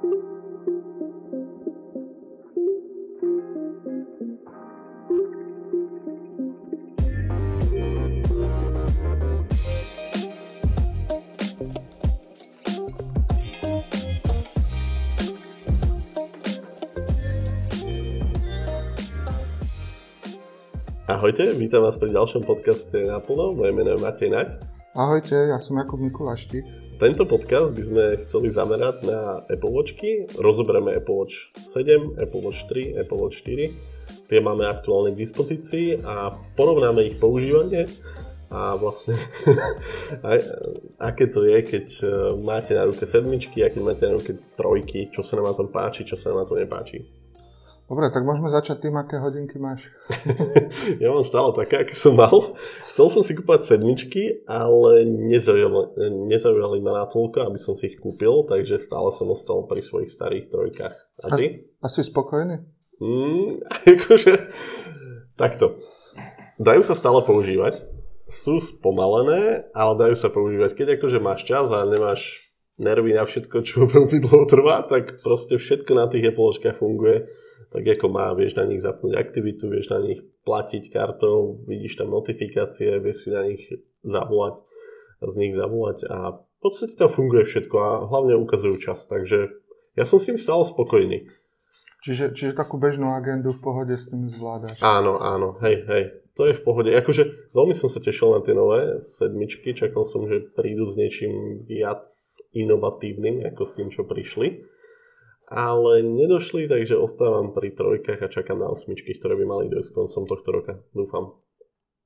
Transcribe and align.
Ahojte, 0.00 0.16
vítam 21.60 21.84
vás 21.84 22.00
pri 22.00 22.16
ďalšom 22.16 22.48
podcaste 22.48 23.04
Naplno. 23.04 23.52
Moje 23.52 23.76
meno 23.76 23.92
je 23.92 24.00
Matej 24.00 24.32
Nať. 24.32 24.64
Ahojte, 24.96 25.52
ja 25.52 25.60
som 25.60 25.76
Jakub 25.76 26.00
Mikuláštik. 26.00 26.89
Tento 27.00 27.24
podcast 27.24 27.72
by 27.72 27.80
sme 27.80 28.04
chceli 28.28 28.52
zamerať 28.52 29.08
na 29.08 29.40
Apple 29.48 29.72
Watchky. 29.72 30.36
Rozoberieme 30.36 30.92
Apple 31.00 31.16
Watch 31.16 31.48
7, 31.56 32.20
Apple 32.20 32.44
Watch 32.44 32.68
3, 32.68 33.00
Apple 33.00 33.16
Watch 33.24 33.40
4. 33.40 34.28
Tie 34.28 34.40
máme 34.44 34.68
aktuálne 34.68 35.16
k 35.16 35.24
dispozícii 35.24 36.04
a 36.04 36.36
porovnáme 36.60 37.00
ich 37.08 37.16
používanie 37.16 37.88
a 38.52 38.76
vlastne 38.76 39.16
aké 41.08 41.32
to 41.32 41.48
je, 41.48 41.56
keď 41.64 41.86
e, 42.04 42.06
máte 42.36 42.76
na 42.76 42.84
ruke 42.84 43.08
sedmičky 43.08 43.64
a 43.64 43.72
keď 43.72 43.80
máte 43.80 44.04
na 44.04 44.20
ruke 44.20 44.36
trojky, 44.60 45.08
čo 45.08 45.24
sa 45.24 45.40
nám 45.40 45.56
na 45.56 45.56
tom 45.56 45.72
páči, 45.72 46.04
čo 46.04 46.20
sa 46.20 46.36
nám 46.36 46.44
na 46.44 46.46
tom 46.52 46.60
nepáči. 46.60 47.19
Dobre, 47.90 48.06
tak 48.06 48.22
môžeme 48.22 48.54
začať 48.54 48.86
tým, 48.86 48.94
aké 48.94 49.18
hodinky 49.18 49.58
máš. 49.58 49.90
ja 51.02 51.10
mám 51.10 51.26
stále 51.26 51.50
také, 51.58 51.82
aké 51.82 51.98
som 51.98 52.14
mal. 52.14 52.54
Chcel 52.86 53.10
som 53.10 53.26
si 53.26 53.34
kúpať 53.34 53.66
sedmičky, 53.66 54.46
ale 54.46 55.02
nezaujali, 55.02 55.98
nezaujali 56.30 56.78
ma 56.86 57.02
natoľko, 57.02 57.50
aby 57.50 57.58
som 57.58 57.74
si 57.74 57.90
ich 57.90 57.98
kúpil, 57.98 58.46
takže 58.46 58.78
stále 58.78 59.10
som 59.10 59.26
ostal 59.34 59.66
pri 59.66 59.82
svojich 59.82 60.06
starých 60.06 60.54
trojkách. 60.54 60.94
A 60.94 61.26
ty? 61.34 61.66
A, 61.82 61.90
a 61.90 61.90
si 61.90 62.06
spokojný? 62.06 62.62
Mm, 63.02 63.66
akože, 63.98 64.34
takto. 65.34 65.82
Dajú 66.62 66.86
sa 66.86 66.94
stále 66.94 67.26
používať. 67.26 67.82
Sú 68.30 68.62
spomalené, 68.62 69.66
ale 69.74 69.92
dajú 69.98 70.14
sa 70.14 70.30
používať. 70.30 70.78
Keď 70.78 71.02
akože 71.02 71.18
máš 71.18 71.42
čas 71.42 71.66
a 71.66 71.82
nemáš 71.90 72.38
nervy 72.78 73.18
na 73.18 73.26
všetko, 73.26 73.66
čo 73.66 73.82
veľmi 73.90 74.22
dlho 74.22 74.46
trvá, 74.46 74.86
tak 74.86 75.18
proste 75.26 75.58
všetko 75.58 75.90
na 75.98 76.06
tých 76.06 76.30
Apple 76.30 76.54
funguje 76.78 77.39
tak 77.70 77.86
ako 77.86 78.06
má, 78.10 78.34
vieš 78.34 78.58
na 78.58 78.66
nich 78.66 78.82
zapnúť 78.82 79.14
aktivitu, 79.14 79.70
vieš 79.70 79.94
na 79.94 80.02
nich 80.02 80.20
platiť 80.42 80.90
kartou, 80.90 81.62
vidíš 81.70 82.02
tam 82.02 82.10
notifikácie, 82.10 82.98
vieš 82.98 83.26
si 83.26 83.28
na 83.30 83.46
nich 83.46 83.62
zavolať, 84.02 84.58
z 85.22 85.34
nich 85.38 85.54
zavolať 85.54 85.98
a 86.10 86.18
v 86.42 86.58
podstate 86.58 86.98
tam 86.98 87.14
funguje 87.14 87.46
všetko 87.46 87.76
a 87.78 87.90
hlavne 88.10 88.34
ukazujú 88.36 88.76
čas, 88.82 89.06
takže 89.06 89.54
ja 89.94 90.04
som 90.04 90.18
s 90.18 90.26
tým 90.26 90.36
stále 90.36 90.66
spokojný. 90.66 91.30
Čiže, 92.00 92.32
čiže 92.32 92.56
takú 92.56 92.80
bežnú 92.80 93.12
agendu 93.12 93.52
v 93.52 93.60
pohode 93.60 93.92
s 93.92 94.08
tým 94.08 94.26
zvládaš? 94.26 94.80
Áno, 94.80 95.20
áno, 95.20 95.60
hej, 95.60 95.84
hej, 95.84 96.04
to 96.32 96.48
je 96.48 96.56
v 96.56 96.64
pohode. 96.64 96.88
Akože 96.88 97.52
veľmi 97.52 97.76
som 97.76 97.92
sa 97.92 98.00
tešil 98.00 98.32
na 98.32 98.40
tie 98.40 98.56
nové 98.56 98.98
sedmičky, 99.04 99.76
čakal 99.76 100.08
som, 100.08 100.24
že 100.24 100.48
prídu 100.56 100.88
s 100.88 100.96
niečím 100.96 101.62
viac 101.68 102.08
inovatívnym, 102.56 103.44
ako 103.52 103.62
s 103.62 103.72
tým, 103.76 103.88
čo 103.92 104.08
prišli 104.08 104.79
ale 105.50 106.00
nedošli, 106.00 106.70
takže 106.70 106.94
ostávam 106.94 107.50
pri 107.50 107.74
trojkách 107.74 108.22
a 108.22 108.30
čakám 108.30 108.58
na 108.58 108.70
osmičky, 108.70 109.18
ktoré 109.18 109.34
by 109.34 109.44
mali 109.44 109.64
dojsť 109.66 109.90
koncom 109.90 110.22
tohto 110.24 110.48
roka. 110.48 110.72
Dúfam. 110.94 111.42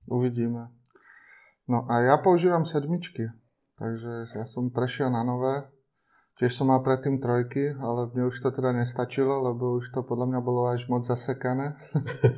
Uvidíme. 0.08 0.72
No 1.64 1.84
a 1.88 2.00
ja 2.00 2.16
používam 2.16 2.64
sedmičky, 2.64 3.28
takže 3.76 4.32
ja 4.32 4.44
som 4.44 4.68
prešiel 4.68 5.08
na 5.08 5.24
nové. 5.24 5.68
Tiež 6.34 6.50
som 6.50 6.66
mal 6.66 6.82
predtým 6.82 7.22
trojky, 7.22 7.78
ale 7.78 8.10
mne 8.10 8.26
už 8.26 8.42
to 8.42 8.50
teda 8.50 8.74
nestačilo, 8.74 9.38
lebo 9.44 9.78
už 9.78 9.92
to 9.92 10.02
podľa 10.02 10.34
mňa 10.34 10.40
bolo 10.42 10.66
až 10.66 10.88
moc 10.88 11.04
zasekané. 11.04 11.76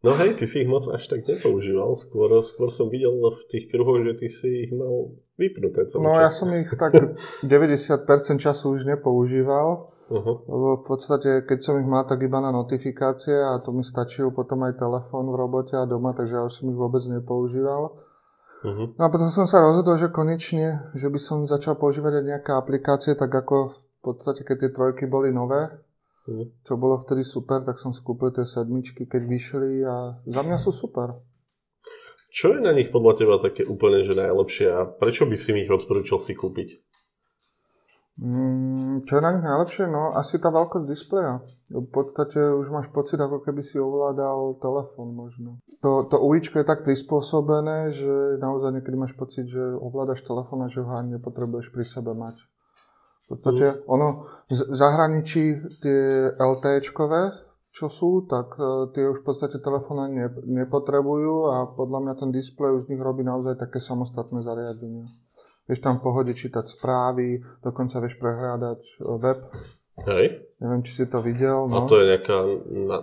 No 0.00 0.16
hej, 0.16 0.32
ty 0.32 0.48
si 0.48 0.64
ich 0.64 0.68
moc 0.68 0.80
až 0.88 1.12
tak 1.12 1.28
nepoužíval. 1.28 1.92
Skôr, 1.92 2.32
skôr 2.40 2.72
som 2.72 2.88
videl 2.88 3.12
v 3.20 3.44
tých 3.52 3.68
kruhoch, 3.68 4.00
že 4.00 4.16
ty 4.16 4.32
si 4.32 4.48
ich 4.64 4.72
mal 4.72 5.12
vypnuté 5.36 5.84
celý 5.92 6.08
No 6.08 6.16
čas. 6.16 6.24
ja 6.24 6.30
som 6.32 6.48
ich 6.56 6.72
tak 6.72 6.96
90% 7.44 8.08
času 8.40 8.80
už 8.80 8.88
nepoužíval. 8.88 9.89
Uh-huh. 10.10 10.42
Lebo 10.42 10.82
v 10.82 10.84
podstate, 10.90 11.46
keď 11.46 11.58
som 11.62 11.78
ich 11.78 11.86
mal, 11.86 12.02
tak 12.02 12.26
iba 12.26 12.42
na 12.42 12.50
notifikácie 12.50 13.38
a 13.38 13.62
to 13.62 13.70
mi 13.70 13.86
stačil 13.86 14.34
potom 14.34 14.66
aj 14.66 14.82
telefón 14.82 15.30
v 15.30 15.38
robote 15.38 15.78
a 15.78 15.86
doma, 15.86 16.10
takže 16.10 16.34
ja 16.34 16.42
už 16.42 16.50
som 16.50 16.66
ich 16.66 16.74
vôbec 16.74 16.98
nepoužíval. 17.06 17.94
Uh-huh. 18.60 18.90
No 18.98 19.02
a 19.06 19.08
potom 19.08 19.30
som 19.30 19.46
sa 19.46 19.62
rozhodol, 19.62 20.02
že 20.02 20.10
konečne, 20.10 20.90
že 20.98 21.06
by 21.06 21.18
som 21.22 21.46
začal 21.46 21.78
používať 21.78 22.20
aj 22.20 22.24
nejaké 22.26 22.50
aplikácie, 22.50 23.14
tak 23.14 23.30
ako 23.30 23.78
v 23.78 24.00
podstate, 24.02 24.42
keď 24.42 24.56
tie 24.66 24.70
trojky 24.74 25.06
boli 25.06 25.30
nové, 25.30 25.70
uh-huh. 26.26 26.58
čo 26.66 26.74
bolo 26.74 26.98
vtedy 26.98 27.22
super, 27.22 27.62
tak 27.62 27.78
som 27.78 27.94
skúpil 27.94 28.34
tie 28.34 28.42
sedmičky, 28.42 29.06
keď 29.06 29.22
vyšli 29.30 29.86
a 29.86 30.18
za 30.26 30.42
mňa 30.42 30.58
sú 30.58 30.74
super. 30.74 31.22
Čo 32.34 32.58
je 32.58 32.62
na 32.62 32.74
nich 32.74 32.90
podľa 32.90 33.14
teba 33.14 33.38
také 33.42 33.62
úplne 33.62 34.06
že 34.06 34.14
najlepšie 34.14 34.66
a 34.70 34.86
prečo 34.86 35.26
by 35.26 35.34
si 35.38 35.50
mi 35.54 35.66
ich 35.66 35.70
odporúčal 35.70 36.18
si 36.18 36.34
kúpiť? 36.34 36.82
Mm, 38.20 39.00
čo 39.08 39.16
je 39.16 39.24
na 39.24 39.32
nich 39.32 39.40
najlepšie? 39.48 39.88
No 39.88 40.12
asi 40.12 40.36
tá 40.36 40.52
veľkosť 40.52 40.84
displeja. 40.84 41.40
V 41.72 41.88
podstate 41.88 42.52
už 42.52 42.68
máš 42.68 42.92
pocit, 42.92 43.16
ako 43.16 43.40
keby 43.40 43.64
si 43.64 43.80
ovládal 43.80 44.60
telefón 44.60 45.16
možno. 45.16 45.56
To, 45.80 46.04
to 46.04 46.20
uličko 46.20 46.60
je 46.60 46.68
tak 46.68 46.84
prispôsobené, 46.84 47.88
že 47.96 48.36
naozaj 48.36 48.76
niekedy 48.76 49.00
máš 49.00 49.16
pocit, 49.16 49.48
že 49.48 49.64
ovládaš 49.72 50.20
telefón 50.20 50.60
a 50.60 50.68
že 50.68 50.84
ho 50.84 50.92
ani 50.92 51.16
nepotrebuješ 51.16 51.72
pri 51.72 51.84
sebe 51.88 52.12
mať. 52.12 52.36
V 53.24 53.26
podstate 53.32 53.80
mm. 53.80 53.88
ono, 53.88 54.28
v 54.52 54.76
zahraničí 54.76 55.44
tie 55.80 56.28
LTEčkové, 56.36 57.48
čo 57.72 57.88
sú, 57.88 58.28
tak 58.28 58.58
e, 58.60 58.92
tie 58.92 59.06
už 59.06 59.22
v 59.22 59.26
podstate 59.32 59.62
telefón 59.62 60.02
ani 60.02 60.28
nepotrebujú 60.44 61.54
a 61.54 61.56
podľa 61.72 61.98
mňa 62.04 62.14
ten 62.20 62.30
displej 62.34 62.76
už 62.76 62.84
z 62.84 62.88
nich 62.92 63.00
robí 63.00 63.24
naozaj 63.24 63.56
také 63.56 63.80
samostatné 63.80 64.44
zariadenie. 64.44 65.08
Vieš 65.70 65.86
tam 65.86 66.02
v 66.02 66.10
pohode 66.10 66.34
čítať 66.34 66.66
správy, 66.66 67.38
dokonca 67.62 68.02
vieš 68.02 68.18
prehľadať 68.18 68.80
e, 68.82 68.94
web. 69.22 69.38
Hej. 70.02 70.26
Neviem, 70.58 70.82
či 70.82 70.92
si 70.98 71.04
to 71.06 71.22
videl. 71.22 71.70
No. 71.70 71.84
A 71.84 71.88
to 71.88 72.02
je 72.02 72.10
nejaká 72.10 72.38
na, 72.72 72.98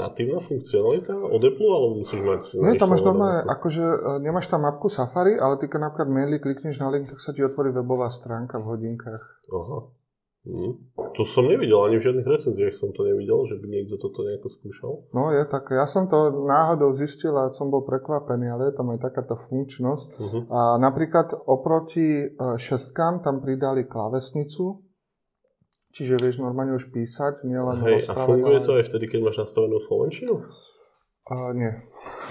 natívna 0.00 0.40
funkcionalita 0.40 1.12
od 1.12 1.42
Apple, 1.44 1.68
alebo 1.68 1.94
musíš 2.00 2.22
mať... 2.24 2.40
Nie, 2.56 2.80
tam 2.80 2.96
máš 2.96 3.04
normálne, 3.04 3.44
akože 3.44 3.84
e, 3.84 3.98
nemáš 4.24 4.48
tam 4.48 4.64
mapku 4.64 4.88
Safari, 4.88 5.36
ale 5.36 5.60
ty 5.60 5.68
keď 5.68 5.92
napríklad 5.92 6.08
maily 6.08 6.40
klikneš 6.40 6.80
na 6.80 6.88
link, 6.88 7.12
tak 7.12 7.20
sa 7.20 7.36
ti 7.36 7.44
otvorí 7.44 7.68
webová 7.68 8.08
stránka 8.08 8.56
v 8.56 8.64
hodinkách. 8.64 9.22
Aha. 9.52 9.78
Hm. 10.46 10.78
To 10.94 11.26
som 11.26 11.50
nevidel, 11.50 11.74
ani 11.82 11.98
v 11.98 12.06
žiadnych 12.06 12.28
recenziách 12.28 12.70
som 12.70 12.94
to 12.94 13.02
nevidel, 13.02 13.42
že 13.50 13.58
by 13.58 13.66
niekto 13.66 13.98
toto 13.98 14.22
nejako 14.22 14.46
skúšal. 14.54 14.92
No 15.10 15.34
je 15.34 15.42
tak, 15.42 15.74
ja 15.74 15.90
som 15.90 16.06
to 16.06 16.46
náhodou 16.46 16.94
zistil 16.94 17.34
a 17.34 17.50
som 17.50 17.66
bol 17.66 17.82
prekvapený, 17.82 18.54
ale 18.54 18.70
je 18.70 18.74
tam 18.78 18.94
aj 18.94 19.02
takáto 19.02 19.34
funkčnosť. 19.34 20.06
Uh-huh. 20.22 20.42
A 20.46 20.78
napríklad 20.78 21.34
oproti 21.50 22.30
e, 22.30 22.38
šestkám 22.62 23.26
tam 23.26 23.42
pridali 23.42 23.90
klávesnicu, 23.90 24.86
čiže 25.90 26.22
vieš 26.22 26.38
normálne 26.38 26.78
už 26.78 26.94
písať, 26.94 27.42
nielen 27.42 27.82
Hej, 27.82 28.06
a 28.06 28.14
funguje 28.14 28.62
to 28.62 28.78
aj 28.78 28.86
vtedy, 28.86 29.10
keď 29.10 29.26
máš 29.26 29.42
nastavenú 29.42 29.82
Slovenčinu? 29.82 30.46
Uh, 31.26 31.50
nie. 31.58 31.74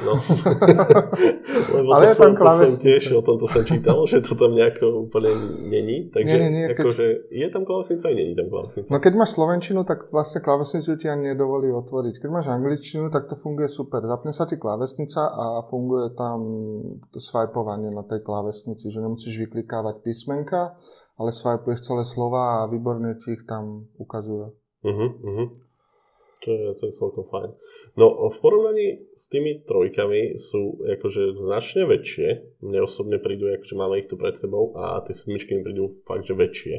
No. 0.08 0.16
Lebo 1.76 1.90
Ale 1.92 2.08
to 2.08 2.10
je 2.10 2.16
som, 2.16 2.32
tam 2.32 2.34
klávesnica. 2.40 2.80
tiež 2.80 3.04
o 3.20 3.22
tomto 3.28 3.44
som 3.44 3.68
čítal, 3.68 4.00
že 4.08 4.24
to 4.24 4.40
tam 4.40 4.56
nejako 4.56 5.12
úplne 5.12 5.36
není. 5.68 6.08
Takže 6.16 6.36
nie, 6.40 6.48
nie, 6.48 6.52
nie, 6.56 6.66
akože 6.72 7.06
keď... 7.28 7.28
je 7.28 7.48
tam 7.52 7.64
klávesnica, 7.68 8.04
aj 8.08 8.16
není 8.16 8.34
tam 8.40 8.48
klávesnica. 8.48 8.88
No 8.88 8.98
keď 9.04 9.14
máš 9.20 9.32
slovenčinu, 9.36 9.84
tak 9.84 10.08
vlastne 10.16 10.40
klávesnicu 10.40 10.96
ti 10.96 11.12
ani 11.12 11.36
nedovolí 11.36 11.76
otvoriť. 11.76 12.24
Keď 12.24 12.30
máš 12.32 12.48
angličtinu, 12.48 13.12
tak 13.12 13.28
to 13.28 13.36
funguje 13.36 13.68
super. 13.68 14.00
Zapne 14.00 14.32
sa 14.32 14.48
ti 14.48 14.56
klávesnica 14.56 15.28
a 15.28 15.68
funguje 15.68 16.16
tam 16.16 16.40
swipovanie 17.20 17.92
na 17.92 18.08
tej 18.08 18.24
klávesnici, 18.24 18.96
že 18.96 19.04
nemusíš 19.04 19.44
vyklikávať 19.44 20.08
písmenka, 20.08 20.80
ale 21.20 21.36
swipuješ 21.36 21.84
celé 21.84 22.08
slova 22.08 22.64
a 22.64 22.72
výborne 22.72 23.12
ti 23.20 23.36
ich 23.36 23.44
tam 23.44 23.92
ukazuje. 24.00 24.56
Uh-huh, 24.88 25.10
uh-huh. 25.20 25.48
To 26.46 26.50
je, 26.54 26.78
to 26.78 26.84
je 26.88 26.94
celkom 26.94 27.26
fajn. 27.26 27.50
No 27.98 28.30
v 28.30 28.38
porovnaní 28.38 29.10
s 29.18 29.26
tými 29.34 29.66
trojkami 29.66 30.38
sú 30.38 30.78
akože 30.78 31.42
značne 31.42 31.90
väčšie. 31.90 32.62
Mne 32.62 32.86
osobne 32.86 33.18
prídu, 33.18 33.50
akože 33.50 33.74
máme 33.74 34.06
ich 34.06 34.10
tu 34.10 34.14
pred 34.14 34.38
sebou 34.38 34.78
a 34.78 35.02
tie 35.02 35.18
sedmičky 35.18 35.58
mi 35.58 35.66
prídu 35.66 35.98
fakt, 36.06 36.30
že 36.30 36.38
väčšie 36.38 36.76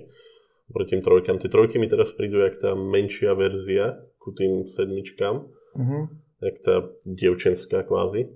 proti 0.73 0.99
tým 0.99 1.03
trojkám. 1.03 1.39
Tie 1.39 1.51
trojky 1.51 1.79
mi 1.79 1.87
teraz 1.87 2.11
prídu 2.11 2.43
jak 2.43 2.59
tá 2.59 2.75
menšia 2.75 3.35
verzia 3.39 4.03
ku 4.19 4.35
tým 4.35 4.67
sedmičkám. 4.67 5.37
Uh-huh. 5.77 6.03
Jak 6.43 6.57
tá 6.63 6.75
dievčenská 7.07 7.87
kvázi. 7.87 8.31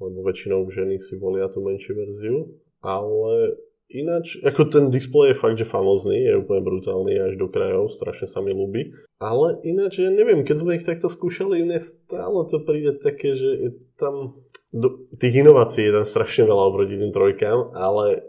Lebo 0.00 0.24
väčšinou 0.24 0.66
ženy 0.66 0.98
si 0.98 1.14
volia 1.20 1.46
tú 1.52 1.62
menšiu 1.62 1.94
verziu. 1.94 2.38
Ale 2.80 3.58
Ináč, 3.90 4.38
ako 4.46 4.70
ten 4.70 4.86
displej 4.94 5.34
je 5.34 5.40
fakt, 5.42 5.58
že 5.58 5.66
famózny, 5.66 6.22
je 6.22 6.38
úplne 6.38 6.62
brutálny 6.62 7.10
až 7.26 7.34
do 7.34 7.50
krajov, 7.50 7.90
strašne 7.90 8.30
sa 8.30 8.38
mi 8.38 8.54
ľúbi. 8.54 8.94
Ale 9.20 9.60
ináč, 9.68 10.00
ja 10.00 10.08
neviem, 10.08 10.48
keď 10.48 10.56
sme 10.64 10.80
ich 10.80 10.88
takto 10.88 11.12
skúšali, 11.12 11.60
mne 11.60 11.76
stále 11.76 12.40
to 12.48 12.56
príde 12.64 12.96
také, 13.04 13.36
že 13.36 13.50
je 13.52 13.70
tam, 14.00 14.40
do, 14.72 15.12
tých 15.20 15.44
inovácií 15.44 15.92
je 15.92 15.94
tam 16.00 16.06
strašne 16.08 16.48
veľa 16.48 16.64
oproti 16.72 16.96
tým 16.96 17.12
trojkám, 17.12 17.76
ale 17.76 18.24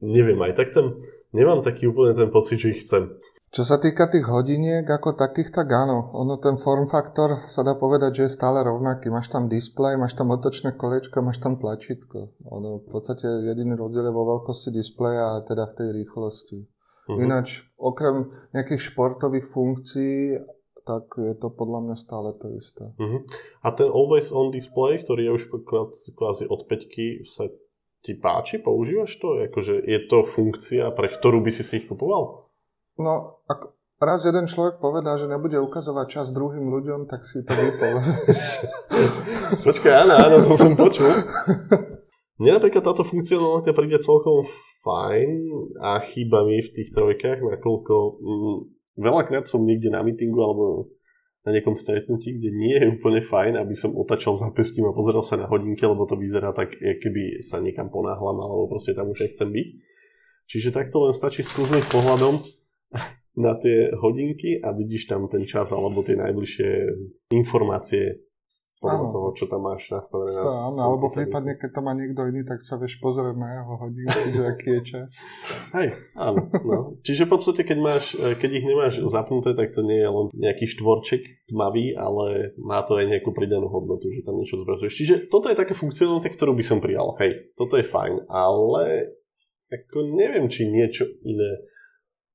neviem, 0.00 0.40
aj 0.40 0.56
tak 0.56 0.72
tam 0.72 1.04
nemám 1.36 1.60
taký 1.60 1.84
úplne 1.84 2.16
ten 2.16 2.32
pocit, 2.32 2.56
že 2.56 2.72
ich 2.72 2.80
chcem. 2.88 3.12
Čo 3.52 3.68
sa 3.68 3.76
týka 3.76 4.08
tých 4.08 4.24
hodiniek 4.24 4.88
ako 4.88 5.12
takých, 5.12 5.52
tak 5.52 5.68
áno. 5.68 6.08
Ono 6.16 6.40
ten 6.40 6.56
form 6.56 6.88
faktor 6.88 7.44
sa 7.44 7.60
dá 7.60 7.76
povedať, 7.76 8.10
že 8.16 8.22
je 8.24 8.36
stále 8.40 8.64
rovnaký. 8.64 9.12
Máš 9.12 9.28
tam 9.28 9.52
displej, 9.52 10.00
máš 10.00 10.16
tam 10.16 10.32
otočné 10.32 10.72
kolečko, 10.72 11.20
máš 11.20 11.36
tam 11.44 11.60
tlačítko. 11.60 12.32
Ono 12.48 12.80
v 12.80 12.88
podstate 12.88 13.28
jediný 13.44 13.76
rozdiel 13.76 14.08
je 14.08 14.16
vo 14.16 14.24
veľkosti 14.24 14.72
displeja 14.72 15.36
a 15.36 15.44
teda 15.44 15.68
v 15.68 15.76
tej 15.76 15.88
rýchlosti. 16.00 16.64
Uh-huh. 17.10 17.18
Ináč, 17.18 17.66
okrem 17.74 18.30
nejakých 18.54 18.94
športových 18.94 19.50
funkcií, 19.50 20.38
tak 20.82 21.14
je 21.18 21.34
to 21.38 21.50
podľa 21.50 21.90
mňa 21.90 21.96
stále 21.98 22.34
to 22.38 22.50
isté. 22.54 22.94
Uh-huh. 22.98 23.22
A 23.62 23.74
ten 23.74 23.90
Always 23.90 24.30
On 24.34 24.54
display, 24.54 25.02
ktorý 25.02 25.30
je 25.30 25.32
už 25.38 25.42
kvázi 26.14 26.46
od 26.46 26.66
5 26.66 27.26
sa 27.26 27.50
ti 28.02 28.18
páči? 28.18 28.58
Používaš 28.58 29.14
to? 29.18 29.38
Akože 29.46 29.78
je 29.82 29.98
to 30.10 30.26
funkcia, 30.26 30.90
pre 30.94 31.06
ktorú 31.10 31.42
by 31.42 31.50
si 31.54 31.62
si 31.62 31.82
ich 31.82 31.86
kupoval? 31.86 32.50
No, 32.98 33.42
ak 33.46 33.70
raz 34.02 34.26
jeden 34.26 34.50
človek 34.50 34.82
povedal, 34.82 35.16
že 35.22 35.30
nebude 35.30 35.56
ukazovať 35.62 36.06
čas 36.10 36.26
druhým 36.34 36.66
ľuďom, 36.66 37.06
tak 37.06 37.22
si 37.22 37.46
to 37.46 37.54
vypol. 37.54 38.02
Počkaj, 39.70 39.94
áno, 40.06 40.14
áno, 40.18 40.36
to 40.50 40.54
som 40.58 40.74
počul. 40.74 41.06
Mne 42.42 42.58
napríklad 42.58 42.82
táto 42.82 43.06
funkcionalita 43.06 43.70
príde 43.70 44.02
celkom 44.02 44.50
fajn 44.82 45.30
a 45.78 46.02
chýba 46.10 46.42
mi 46.42 46.58
v 46.62 46.72
tých 46.74 46.90
trojkách, 46.94 47.42
nakoľko 47.42 47.94
mm, 48.18 48.58
veľakrát 48.98 49.46
som 49.46 49.62
niekde 49.62 49.90
na 49.90 50.02
meetingu 50.02 50.38
alebo 50.42 50.90
na 51.42 51.50
nejakom 51.50 51.74
stretnutí, 51.74 52.38
kde 52.38 52.50
nie 52.54 52.74
je 52.78 52.86
úplne 52.86 53.18
fajn, 53.18 53.58
aby 53.58 53.74
som 53.74 53.98
otačal 53.98 54.38
zápestím 54.38 54.86
a 54.86 54.94
pozeral 54.94 55.26
sa 55.26 55.34
na 55.34 55.50
hodinky, 55.50 55.82
lebo 55.82 56.06
to 56.06 56.14
vyzerá 56.14 56.54
tak, 56.54 56.78
keby 56.78 57.42
sa 57.42 57.58
niekam 57.58 57.90
ponáhlam, 57.90 58.38
alebo 58.38 58.70
proste 58.70 58.94
tam 58.94 59.10
už 59.10 59.26
nechcem 59.26 59.50
byť. 59.50 59.68
Čiže 60.46 60.70
takto 60.70 61.02
len 61.02 61.14
stačí 61.18 61.42
skúsť 61.42 61.90
pohľadom 61.90 62.38
na 63.42 63.58
tie 63.58 63.90
hodinky 63.96 64.62
a 64.62 64.70
vidíš 64.70 65.10
tam 65.10 65.26
ten 65.26 65.42
čas 65.42 65.72
alebo 65.74 66.04
tie 66.06 66.14
najbližšie 66.14 66.70
informácie 67.34 68.22
podľa 68.82 69.06
áno. 69.06 69.14
toho, 69.14 69.28
čo 69.38 69.44
tam 69.46 69.62
máš 69.62 69.86
nastavené. 69.94 70.34
To, 70.42 70.50
áno, 70.50 70.80
alebo 70.82 71.06
prípadne, 71.14 71.54
keď 71.54 71.70
to 71.70 71.80
má 71.86 71.94
niekto 71.94 72.26
iný, 72.26 72.42
tak 72.42 72.66
sa 72.66 72.74
vieš 72.74 72.98
pozrieť 72.98 73.38
na 73.38 73.62
jeho 73.62 73.72
hodinky, 73.78 74.20
že 74.34 74.42
aký 74.42 74.68
je 74.74 74.82
čas. 74.82 75.10
Hej, 75.70 75.88
áno. 76.18 76.50
No. 76.66 76.98
Čiže 77.06 77.30
v 77.30 77.30
podstate, 77.30 77.62
keď, 77.62 77.78
máš, 77.78 78.18
keď 78.18 78.50
ich 78.50 78.66
nemáš 78.66 78.94
zapnuté, 79.06 79.54
tak 79.54 79.70
to 79.70 79.86
nie 79.86 80.02
je 80.02 80.10
len 80.10 80.26
nejaký 80.34 80.66
štvorček 80.66 81.46
tmavý, 81.46 81.94
ale 81.94 82.58
má 82.58 82.82
to 82.82 82.98
aj 82.98 83.06
nejakú 83.06 83.30
pridanú 83.30 83.70
hodnotu, 83.70 84.10
že 84.10 84.26
tam 84.26 84.42
niečo 84.42 84.58
zobrazuješ. 84.58 84.98
Čiže 84.98 85.14
toto 85.30 85.46
je 85.46 85.54
také 85.54 85.78
funkcionalita, 85.78 86.26
ktorú 86.34 86.58
by 86.58 86.64
som 86.66 86.82
prijal. 86.82 87.14
Hej, 87.22 87.54
toto 87.54 87.78
je 87.78 87.86
fajn, 87.86 88.26
ale 88.26 89.14
ako 89.70 90.18
neviem, 90.18 90.50
či 90.50 90.66
niečo 90.66 91.06
iné 91.22 91.70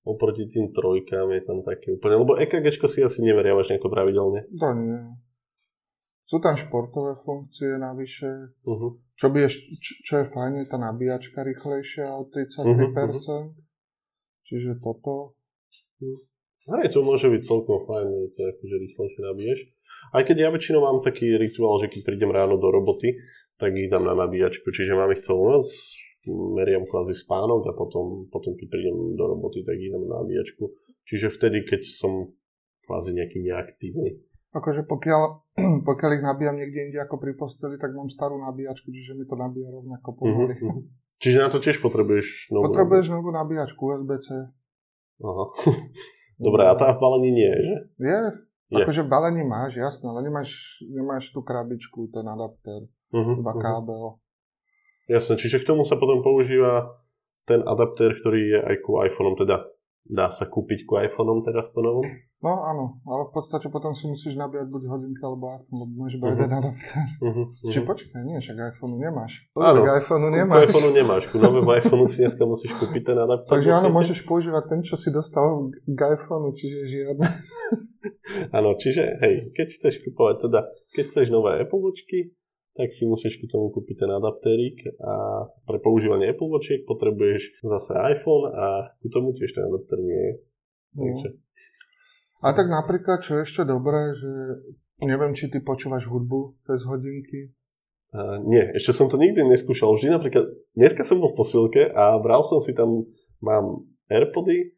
oproti 0.08 0.48
tým 0.48 0.72
trojkám 0.72 1.28
je 1.36 1.42
tam 1.44 1.60
také 1.68 1.92
úplne, 1.92 2.24
lebo 2.24 2.40
EKG 2.40 2.80
si 2.88 3.04
asi 3.04 3.20
neveriavaš 3.20 3.68
nejako 3.68 3.92
pravidelne. 3.92 4.48
To 4.56 4.72
nie. 4.72 5.27
Sú 6.28 6.44
tam 6.44 6.60
športové 6.60 7.16
funkcie 7.16 7.80
navyše. 7.80 8.52
Uh-huh. 8.68 9.00
Čo, 9.16 9.32
by 9.32 9.48
je, 9.48 9.50
čo, 9.80 10.14
je 10.20 10.26
fajn, 10.28 10.60
je 10.60 10.66
tá 10.68 10.76
nabíjačka 10.76 11.40
rýchlejšia 11.40 12.12
o 12.20 12.28
33%. 12.28 12.68
Uh-huh. 12.68 13.56
Čiže 14.44 14.84
toto. 14.84 15.40
Uh-huh. 16.04 16.20
Aj 16.76 16.88
to 16.92 17.00
môže 17.00 17.32
byť 17.32 17.42
celkom 17.48 17.88
fajn, 17.88 18.06
že 18.12 18.28
to 18.36 18.42
akože 18.44 18.76
rýchlejšie 18.76 19.22
nabíješ. 19.24 19.60
Aj 20.12 20.24
keď 20.28 20.36
ja 20.36 20.50
väčšinou 20.52 20.84
mám 20.84 21.00
taký 21.00 21.40
rituál, 21.40 21.80
že 21.80 21.88
keď 21.88 22.02
prídem 22.04 22.32
ráno 22.36 22.60
do 22.60 22.68
roboty, 22.76 23.16
tak 23.56 23.72
ich 23.72 23.88
dám 23.88 24.04
na 24.04 24.14
nabíjačku, 24.14 24.68
čiže 24.68 25.00
mám 25.00 25.16
ich 25.16 25.24
celú 25.24 25.48
noc, 25.48 25.72
meriam 26.28 26.84
kvázi 26.84 27.16
spánok 27.16 27.72
a 27.72 27.74
potom, 27.74 28.28
potom 28.28 28.52
keď 28.60 28.68
prídem 28.68 29.16
do 29.16 29.26
roboty, 29.32 29.64
tak 29.64 29.80
idem 29.80 30.12
na 30.12 30.22
nabíjačku. 30.22 30.76
Čiže 31.08 31.32
vtedy, 31.32 31.64
keď 31.64 31.88
som 31.88 32.36
kvázi 32.84 33.16
nejaký 33.16 33.44
neaktívny. 33.44 34.27
Akože 34.56 34.88
pokiaľ, 34.88 35.22
pokiaľ 35.90 36.10
ich 36.16 36.24
nabíjam 36.24 36.56
niekde 36.56 36.92
inde 36.92 37.00
ako 37.04 37.20
pri 37.20 37.36
posteli, 37.36 37.76
tak 37.76 37.92
mám 37.92 38.08
starú 38.08 38.40
nabíjačku, 38.40 38.88
čiže 38.88 39.18
mi 39.18 39.28
to 39.28 39.36
nabíja 39.36 39.68
rovnako 39.68 40.10
pomaly. 40.16 40.56
Uh-huh. 40.56 40.88
Čiže 41.20 41.38
na 41.44 41.50
to 41.52 41.60
tiež 41.60 41.82
potrebuješ 41.84 42.54
novú 42.54 42.72
Potrebuješ 42.72 43.12
novú 43.12 43.34
nabíjačku 43.34 43.82
USB-C. 43.82 44.28
Aha. 45.26 45.46
Dobre, 46.46 46.70
a 46.70 46.78
tá 46.78 46.94
v 46.94 47.02
balení 47.02 47.34
nie 47.34 47.50
je, 47.50 47.60
že? 47.60 47.78
Je. 47.98 48.22
je. 48.78 48.84
Akože 48.86 49.02
v 49.02 49.10
balení 49.10 49.42
máš, 49.42 49.82
jasné, 49.82 50.06
ale 50.14 50.22
nemáš, 50.22 50.78
nemáš 50.86 51.34
tú 51.34 51.42
krabičku, 51.42 52.14
ten 52.14 52.24
adapter, 52.30 52.86
uh-huh, 53.10 53.42
iba 53.42 53.52
uh-huh. 53.52 53.64
kábel. 53.66 54.22
Jasne, 55.10 55.40
čiže 55.42 55.66
k 55.66 55.74
tomu 55.74 55.88
sa 55.88 55.98
potom 55.98 56.22
používa 56.22 57.02
ten 57.48 57.64
adaptér, 57.64 58.14
ktorý 58.22 58.42
je 58.44 58.60
aj 58.60 58.76
ku 58.86 59.02
iPhoneom, 59.02 59.40
teda 59.40 59.66
dá 60.06 60.28
sa 60.30 60.46
kúpiť 60.46 60.86
ku 60.86 61.00
iPhoneom 61.00 61.42
teraz 61.48 61.72
po 61.72 61.82
novom? 61.82 62.06
No 62.38 62.54
áno, 62.70 63.02
ale 63.10 63.26
v 63.26 63.32
podstate 63.34 63.66
potom 63.74 63.98
si 63.98 64.06
musíš 64.06 64.38
nabíjať 64.38 64.70
buď 64.70 64.84
hodinka 64.86 65.26
alebo 65.26 65.58
iPhone, 65.58 65.80
lebo 65.82 65.94
máš 65.98 66.14
iba 66.22 66.26
uh-huh. 66.30 66.38
jeden 66.38 66.52
adaptér. 66.54 67.08
Uh-huh, 67.18 67.46
uh-huh. 67.50 67.72
Či 67.74 67.80
počkaj, 67.82 68.22
nie, 68.30 68.38
však 68.38 68.78
iPhone 68.78 68.94
nemáš. 69.02 69.50
Áno, 69.58 69.82
k 69.82 69.90
iPhone 69.98 70.30
nemáš. 70.30 70.54
Ku 70.54 70.70
iPhone 70.70 70.94
nemáš, 70.94 71.24
ku 71.34 71.38
novému 71.42 71.70
iPhone 71.82 72.06
si 72.06 72.22
dneska 72.22 72.46
musíš 72.46 72.78
kúpiť 72.78 73.10
ten 73.10 73.18
adaptér. 73.18 73.58
Takže 73.58 73.72
áno, 73.82 73.90
môžeš 73.90 74.22
používať 74.30 74.64
ten, 74.70 74.80
čo 74.86 74.94
si 75.02 75.10
dostal 75.10 75.74
k 75.74 76.00
iPhone, 76.14 76.54
čiže 76.54 76.80
žiadne. 76.86 77.26
áno, 78.58 78.70
čiže 78.78 79.18
hej, 79.18 79.50
keď 79.58 79.68
chceš 79.74 80.06
kúpovať 80.06 80.46
teda, 80.46 80.60
keď 80.94 81.04
chceš 81.10 81.34
nové 81.34 81.58
Apple 81.58 81.82
Watchky, 81.82 82.38
tak 82.78 82.94
si 82.94 83.10
musíš 83.10 83.42
k 83.42 83.50
tomu 83.50 83.74
kúpiť 83.74 84.06
ten 84.06 84.12
adaptérik 84.14 84.86
a 85.02 85.50
pre 85.66 85.82
používanie 85.82 86.30
Apple 86.30 86.54
Watchiek 86.54 86.86
potrebuješ 86.86 87.66
zase 87.66 87.98
iPhone 88.14 88.54
a 88.54 88.94
k 88.94 89.10
tomu 89.10 89.34
tiež 89.34 89.58
ten 89.58 89.66
adapter 89.66 89.98
nie 89.98 90.22
je. 90.22 90.34
No. 91.02 91.34
A 92.46 92.54
tak 92.54 92.70
napríklad, 92.70 93.26
čo 93.26 93.42
je 93.42 93.46
ešte 93.46 93.66
dobré, 93.66 94.14
že 94.14 94.32
neviem, 95.02 95.34
či 95.34 95.50
ty 95.50 95.62
počúvaš 95.62 96.06
hudbu 96.06 96.62
cez 96.66 96.86
hodinky. 96.86 97.54
Uh, 98.14 98.40
nie, 98.46 98.64
ešte 98.78 98.96
som 98.96 99.12
to 99.12 99.20
nikdy 99.20 99.44
neskúšal. 99.44 99.94
Vždy 99.98 100.14
napríklad, 100.14 100.46
dneska 100.78 101.04
som 101.04 101.20
bol 101.20 101.34
v 101.34 101.40
posilke 101.44 101.84
a 101.92 102.16
bral 102.22 102.46
som 102.46 102.62
si 102.64 102.72
tam, 102.72 103.10
mám 103.42 103.84
Airpody, 104.08 104.78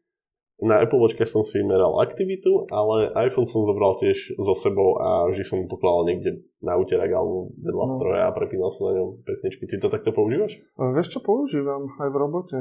na 0.60 0.84
Apple 0.84 1.00
Watch 1.00 1.16
som 1.32 1.44
si 1.48 1.64
meral 1.64 2.04
aktivitu, 2.04 2.68
ale 2.68 3.16
iPhone 3.16 3.48
som 3.48 3.64
zobral 3.64 3.96
tiež 4.04 4.36
so 4.36 4.54
sebou 4.60 5.00
a 5.00 5.32
vždy 5.32 5.44
som 5.48 5.72
pokladal 5.72 6.12
niekde 6.12 6.44
na 6.60 6.76
úterak 6.76 7.08
alebo 7.08 7.56
vedľa 7.64 7.86
no. 7.88 7.92
stroja 7.96 8.24
a 8.28 8.36
prepínal 8.36 8.68
som 8.76 8.92
na 8.92 9.00
ňom 9.00 9.24
pesničky. 9.24 9.64
Ty 9.72 9.80
to 9.80 9.88
takto 9.88 10.12
používaš? 10.12 10.60
Vieš 10.76 11.16
čo, 11.16 11.20
používam 11.24 11.88
aj 11.96 12.10
v 12.12 12.18
robote. 12.20 12.60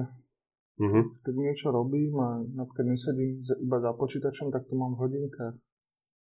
Uh-huh. 0.79 1.11
Keď 1.27 1.35
niečo 1.35 1.75
robím 1.75 2.15
a 2.23 2.39
napríklad 2.43 2.95
nesedím 2.95 3.43
iba 3.43 3.79
za 3.83 3.91
počítačom, 3.99 4.55
tak 4.55 4.71
to 4.71 4.79
mám 4.79 4.95
v 4.95 5.11
hodinkách. 5.11 5.59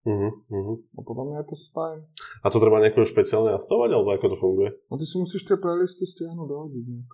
Uh-huh, 0.01 0.33
uh-huh. 0.33 0.77
A 0.97 1.01
podľa 1.07 1.25
mňa 1.29 1.37
je 1.45 1.47
to 1.47 1.57
fajn. 1.71 1.99
A 2.43 2.47
to 2.51 2.59
treba 2.59 2.83
nejako 2.83 3.07
špeciálne 3.07 3.55
nastavovať, 3.55 3.91
alebo 3.95 4.11
ako 4.11 4.27
to 4.27 4.37
funguje? 4.41 4.71
No 4.91 4.99
ty 4.99 5.07
si 5.07 5.17
musíš 5.23 5.47
tie 5.47 5.55
playlisty 5.55 6.03
stiahnuť 6.03 6.47
do 6.51 6.57
hodinek. 6.67 7.11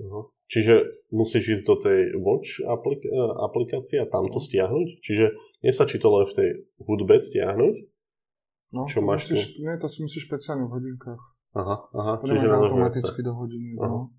Uh-huh. 0.00 0.30
Čiže 0.46 0.74
musíš 1.10 1.44
ísť 1.58 1.64
do 1.66 1.76
tej 1.82 2.00
Watch 2.22 2.62
aplik- 2.62 3.06
e, 3.06 3.22
aplikácie 3.42 3.98
a 3.98 4.06
tam 4.06 4.30
to 4.30 4.38
stiahnuť? 4.38 4.88
Čiže 5.02 5.34
nestačí 5.66 5.98
to 5.98 6.08
len 6.14 6.30
v 6.30 6.34
tej 6.38 6.48
hudbe 6.86 7.18
stiahnuť? 7.18 7.76
No, 8.70 8.86
Čo 8.86 9.02
máš 9.02 9.30
musíš, 9.30 9.58
tu? 9.58 9.66
Nie, 9.66 9.74
to 9.82 9.90
si 9.90 10.06
musíš 10.06 10.30
špeciálne 10.30 10.70
v 10.70 10.78
hodinkách. 10.78 11.22
Aha, 11.58 11.76
aha. 11.90 12.12
To 12.22 12.24
čiže 12.30 12.46
automaticky 12.46 13.20
do 13.26 13.34
hodiny. 13.34 13.74
No. 13.74 14.14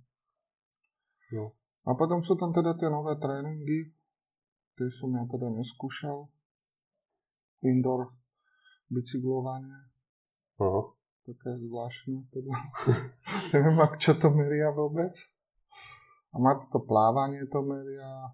no. 1.31 1.55
A 1.85 1.97
potom 1.97 2.21
sú 2.21 2.37
tam 2.37 2.53
teda 2.53 2.77
tie 2.77 2.89
nové 2.93 3.17
tréningy. 3.17 3.89
Tie 4.77 4.87
som 4.93 5.09
ja 5.17 5.25
teda 5.25 5.49
neskúšal. 5.49 6.29
Indoor 7.65 8.13
bicyklovanie. 8.89 9.89
Aha. 10.61 10.81
Také 11.25 11.51
zvláštne. 11.57 12.17
Teda. 12.29 12.53
Neviem, 13.53 13.77
čo 13.97 14.17
to 14.17 14.29
meria 14.33 14.69
vôbec. 14.73 15.13
A 16.31 16.39
má 16.39 16.55
to 16.69 16.79
plávanie, 16.85 17.43
to 17.49 17.59
meria. 17.65 18.29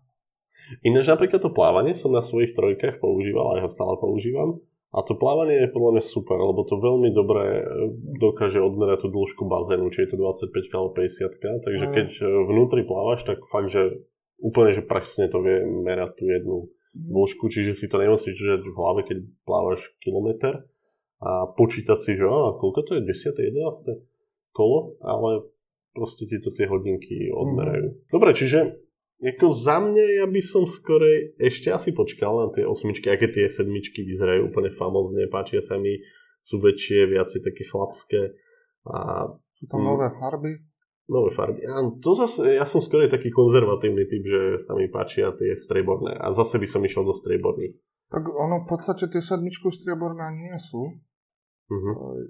Ináč 0.84 1.08
napríklad 1.08 1.40
to 1.40 1.56
plávanie 1.56 1.96
som 1.96 2.12
na 2.12 2.20
svojich 2.20 2.52
trojkách 2.54 3.00
používal, 3.00 3.58
aj 3.58 3.62
ho 3.66 3.70
stále 3.72 3.96
používam. 4.04 4.60
A 4.96 5.04
to 5.04 5.20
plávanie 5.20 5.68
je 5.68 5.74
podľa 5.76 6.00
mňa 6.00 6.04
super, 6.08 6.40
lebo 6.40 6.64
to 6.64 6.80
veľmi 6.80 7.12
dobre 7.12 7.44
e, 7.44 7.64
dokáže 8.24 8.64
odmerať 8.64 9.04
tú 9.04 9.08
dĺžku 9.12 9.44
bazénu, 9.44 9.92
či 9.92 10.08
je 10.08 10.16
to 10.16 10.18
25 10.18 10.48
alebo 10.72 10.90
50 10.96 11.68
takže 11.68 11.86
mm. 11.86 11.92
keď 11.92 12.10
e, 12.18 12.26
vnútri 12.48 12.82
plávaš, 12.88 13.28
tak 13.28 13.44
fakt, 13.52 13.68
že 13.68 14.00
úplne, 14.40 14.72
že 14.72 14.88
presne 14.88 15.28
to 15.28 15.44
vie 15.44 15.60
merať 15.84 16.16
tú 16.16 16.24
jednu 16.32 16.58
mm. 16.72 17.12
dĺžku, 17.12 17.52
čiže 17.52 17.76
si 17.76 17.92
to 17.92 18.00
nemusíš 18.00 18.40
držať 18.40 18.62
v 18.64 18.78
hlave, 18.80 19.02
keď 19.04 19.18
plávaš 19.44 19.84
kilometr 20.00 20.64
a 21.20 21.52
počítať 21.52 21.98
si, 22.00 22.16
že 22.16 22.24
á, 22.24 22.56
koľko 22.56 22.80
to 22.88 22.92
je, 22.96 23.12
10. 23.12 23.36
11. 23.44 24.56
kolo, 24.56 24.96
ale 25.04 25.52
proste 25.92 26.32
ti 26.32 26.40
to 26.40 26.56
tie 26.56 26.64
hodinky 26.64 27.28
odmerajú. 27.28 27.92
Mm. 27.92 27.98
Dobre, 28.08 28.32
čiže 28.32 28.87
ako 29.18 29.50
za 29.50 29.82
mňa 29.82 30.22
ja 30.22 30.26
by 30.30 30.42
som 30.46 30.70
skorej 30.70 31.34
ešte 31.42 31.74
asi 31.74 31.90
počkal 31.90 32.38
na 32.38 32.48
tie 32.54 32.70
osmičky, 32.70 33.10
aké 33.10 33.34
tie 33.34 33.50
sedmičky 33.50 34.06
vyzerajú 34.06 34.54
úplne 34.54 34.70
famozne, 34.78 35.26
páčia 35.26 35.58
sa 35.58 35.82
mi, 35.82 35.98
sú 36.38 36.62
väčšie, 36.62 37.10
viacej 37.18 37.42
také 37.42 37.66
chlapské. 37.66 38.38
A, 38.86 39.26
sú 39.58 39.66
tam 39.66 39.82
mm, 39.82 39.88
nové 39.90 40.08
farby? 40.14 40.52
Nové 41.10 41.34
farby. 41.34 41.66
Ja, 41.66 41.82
to 41.98 42.14
zase, 42.14 42.62
ja 42.62 42.66
som 42.70 42.78
skôr 42.78 43.10
taký 43.10 43.34
konzervatívny 43.34 44.06
typ, 44.06 44.22
že 44.22 44.42
sa 44.62 44.78
mi 44.78 44.86
páčia 44.86 45.34
tie 45.34 45.58
strieborné. 45.58 46.14
A 46.14 46.30
zase 46.38 46.62
by 46.62 46.68
som 46.70 46.86
išiel 46.86 47.02
do 47.02 47.16
strieborných. 47.16 47.74
Tak 48.14 48.24
ono 48.30 48.64
v 48.64 48.68
podstate 48.70 49.10
tie 49.10 49.20
sedmičky 49.20 49.68
strieborné 49.74 50.30
nie 50.36 50.56
sú. 50.62 50.94
Uh-huh. 51.68 52.24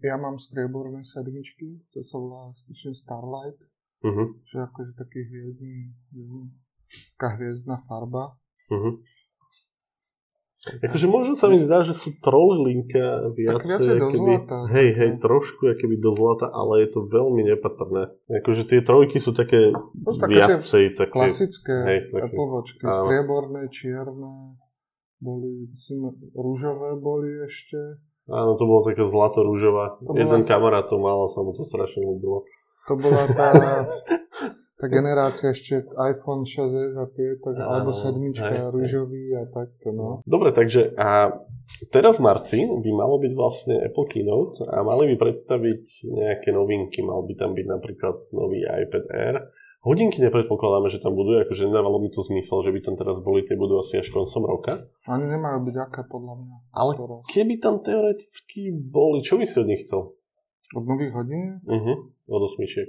Ja 0.00 0.16
mám 0.16 0.40
strieborné 0.40 1.04
sedmičky, 1.04 1.84
to 1.92 2.00
sa 2.00 2.16
volá 2.16 2.48
Starlight, 2.72 3.60
Uh-huh. 4.00 4.26
že 4.48 4.56
akože 4.64 4.92
taký 4.96 5.20
hviezdny, 5.28 5.92
taká 7.14 7.36
hviezdna 7.36 7.76
farba. 7.84 8.32
Uh-huh. 8.72 8.96
Akože 10.60 11.08
možno 11.08 11.40
sa 11.40 11.48
mi 11.48 11.56
zdá, 11.56 11.80
že 11.80 11.96
sú 11.96 12.12
troly 12.20 12.60
linka 12.68 13.32
viacej, 13.32 13.64
viacej 13.64 13.94
do 13.96 14.08
keby, 14.12 14.32
zlata. 14.44 14.58
hej, 14.68 14.88
hej, 14.92 15.10
trošku 15.16 15.64
keby 15.72 15.96
do 15.96 16.12
zlata, 16.12 16.52
ale 16.52 16.84
je 16.84 16.88
to 16.92 17.08
veľmi 17.08 17.48
nepatrné. 17.48 18.12
Akože 18.28 18.68
tie 18.68 18.84
trojky 18.84 19.16
sú 19.16 19.32
také 19.32 19.72
To 19.72 20.12
sú 20.12 20.20
viacej 20.28 21.00
také, 21.00 21.16
Klasické 21.16 21.72
hej, 21.72 21.98
také, 22.12 22.36
áno. 22.36 23.04
strieborné, 23.08 23.72
čierne, 23.72 24.60
boli, 25.16 25.64
myslím, 25.72 26.12
rúžové 26.36 26.92
boli 27.00 27.40
ešte. 27.48 28.04
áno, 28.28 28.52
to 28.52 28.64
bolo 28.68 28.84
také 28.84 29.08
zlato-rúžová. 29.08 29.96
Bola- 30.04 30.20
Jeden 30.20 30.44
kamarát 30.44 30.84
to 30.92 31.00
mal 31.00 31.24
a 31.24 31.32
sa 31.32 31.40
mu 31.40 31.56
to 31.56 31.64
strašne 31.64 32.04
ľúbilo. 32.04 32.44
To 32.90 32.98
bola 32.98 33.22
tá, 33.30 33.48
tá 34.82 34.86
generácia 34.90 35.54
ešte 35.54 35.86
iPhone 35.94 36.42
6s 36.42 36.98
a 36.98 37.06
tieto, 37.06 37.54
alebo 37.54 37.94
Áno, 37.94 38.02
sedmička, 38.02 38.50
hej, 38.50 38.66
hej. 38.66 38.72
rúžový 38.74 39.24
a 39.38 39.46
takto, 39.46 39.94
no. 39.94 40.26
Dobre, 40.26 40.50
takže 40.50 40.90
a 40.98 41.30
teraz 41.94 42.18
v 42.18 42.26
marci 42.26 42.58
by 42.66 42.90
malo 42.90 43.22
byť 43.22 43.32
vlastne 43.38 43.78
Apple 43.78 44.10
Keynote 44.10 44.66
a 44.66 44.82
mali 44.82 45.14
by 45.14 45.22
predstaviť 45.22 45.82
nejaké 46.02 46.50
novinky. 46.50 47.06
Mal 47.06 47.22
by 47.22 47.34
tam 47.38 47.54
byť 47.54 47.66
napríklad 47.70 48.16
nový 48.34 48.66
iPad 48.66 49.04
Air. 49.14 49.36
Hodinky 49.80 50.20
nepredpokladáme, 50.20 50.92
že 50.92 51.00
tam 51.00 51.16
budú, 51.16 51.40
akože 51.40 51.64
nedávalo 51.64 52.04
by 52.04 52.12
to 52.12 52.20
zmysel, 52.26 52.60
že 52.60 52.68
by 52.68 52.84
tam 52.84 53.00
teraz 53.00 53.16
boli, 53.24 53.48
tie 53.48 53.56
budú 53.56 53.80
asi 53.80 53.96
až 53.96 54.12
koncom 54.12 54.44
roka. 54.44 54.84
Oni 55.08 55.24
nemajú 55.24 55.64
byť 55.64 55.76
aké, 55.88 56.04
podľa 56.04 56.34
mňa. 56.36 56.56
Ale 56.76 56.90
Teraz. 57.00 57.20
keby 57.32 57.54
tam 57.64 57.80
teoreticky 57.80 58.76
boli, 58.76 59.24
čo 59.24 59.40
by 59.40 59.48
si 59.48 59.56
od 59.56 59.68
nich 59.72 59.88
chcel? 59.88 60.12
Od 60.70 60.84
nových 60.86 61.12
hodín, 61.12 61.58
Uh-huh, 61.66 61.96
od 62.30 62.42
osmičiek. 62.46 62.88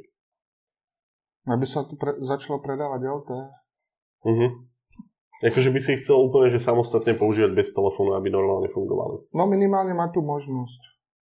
aby 1.50 1.66
sa 1.66 1.82
tu 1.90 1.98
pre, 1.98 2.14
začalo 2.22 2.62
predávať 2.62 3.02
LTE. 3.02 3.42
Uh-huh. 4.30 4.52
Akože 5.42 5.74
by 5.74 5.80
si 5.82 5.98
ich 5.98 6.06
chcel 6.06 6.22
úplne, 6.22 6.54
že 6.54 6.62
samostatne 6.62 7.18
používať 7.18 7.58
bez 7.58 7.74
telefónu, 7.74 8.14
aby 8.14 8.30
normálne 8.30 8.70
fungovali. 8.70 9.26
No 9.34 9.50
minimálne 9.50 9.98
má 9.98 10.14
tu 10.14 10.22
možnosť. 10.22 10.82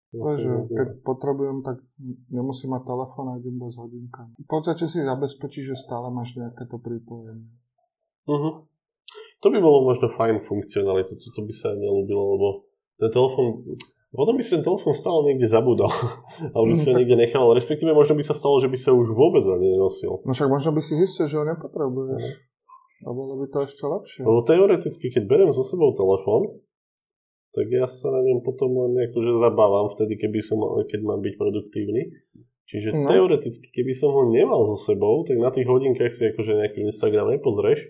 No, 0.08 0.24
Vieš, 0.24 0.40
že 0.40 0.52
keď 0.72 0.88
potrebujem, 1.04 1.60
tak 1.62 1.84
nemusím 2.32 2.74
mať 2.74 2.82
telefón 2.88 3.28
a 3.28 3.36
idem 3.38 3.60
bez 3.60 3.76
hodinka. 3.76 4.26
V 4.40 4.48
podstate 4.48 4.88
si 4.88 5.04
zabezpečí, 5.04 5.62
že 5.62 5.76
stále 5.78 6.08
máš 6.10 6.34
nejaké 6.34 6.64
to 6.66 6.80
pripojenie. 6.80 7.46
Uh-huh. 8.26 8.66
To 9.38 9.46
by 9.54 9.58
bolo 9.62 9.86
možno 9.86 10.10
fajn 10.10 10.42
funkcionalita, 10.50 11.14
toto 11.14 11.40
by 11.46 11.54
sa 11.54 11.70
nelúbilo, 11.70 12.24
lebo 12.34 12.48
ten 12.98 13.14
telefón, 13.14 13.46
potom 14.10 14.34
by 14.34 14.42
si 14.42 14.50
ten 14.50 14.62
telefón 14.62 14.92
stále 14.92 15.20
niekde 15.26 15.46
zabudol, 15.46 15.92
alebo 16.52 16.64
by 16.64 16.74
si 16.74 16.84
ho 16.84 16.86
Mm, 16.86 16.94
tak- 16.94 16.98
niekde 16.98 17.16
nechal, 17.18 17.46
respektíve 17.50 17.90
možno 17.90 18.14
by 18.14 18.24
sa 18.24 18.32
stalo, 18.32 18.56
že 18.56 18.66
by 18.66 18.76
sa 18.76 18.90
už 18.90 19.08
vôbec 19.10 19.44
ani 19.44 19.68
nenosil. 19.70 20.22
No 20.22 20.32
však 20.32 20.48
možno 20.48 20.72
by 20.72 20.80
si 20.80 20.96
zistil, 20.96 21.26
že 21.26 21.36
ho 21.36 21.44
nepotrebuješ. 21.44 22.22
Mhm. 22.22 22.46
A 22.98 23.08
bolo 23.08 23.38
by 23.38 23.46
to 23.46 23.58
ešte 23.62 23.78
lepšie. 23.80 24.20
Lebo 24.22 24.40
teoreticky, 24.42 25.06
keď 25.08 25.22
beriem 25.24 25.52
so 25.52 25.62
sebou 25.62 25.92
telefón, 25.92 26.58
tak 27.50 27.66
ja 27.68 27.86
sa 27.86 28.10
na 28.10 28.20
ňom 28.20 28.42
potom 28.42 28.70
len 28.70 28.98
akože 29.04 29.38
zabávam 29.38 29.90
vtedy, 29.92 30.16
keby 30.16 30.42
som, 30.42 30.58
keď 30.82 31.00
mám 31.00 31.20
byť 31.20 31.34
produktívny. 31.34 32.10
Čiže 32.66 32.92
No. 32.92 33.08
teoreticky, 33.08 33.70
keby 33.72 33.92
som 33.92 34.10
ho 34.10 34.26
nemal 34.26 34.60
so 34.66 34.76
sebou, 34.84 35.22
tak 35.22 35.38
na 35.38 35.48
tých 35.48 35.64
hodinkách 35.64 36.12
si 36.12 36.26
akože 36.26 36.52
nejaký 36.54 36.84
Instagram 36.84 37.32
nepozrieš 37.32 37.80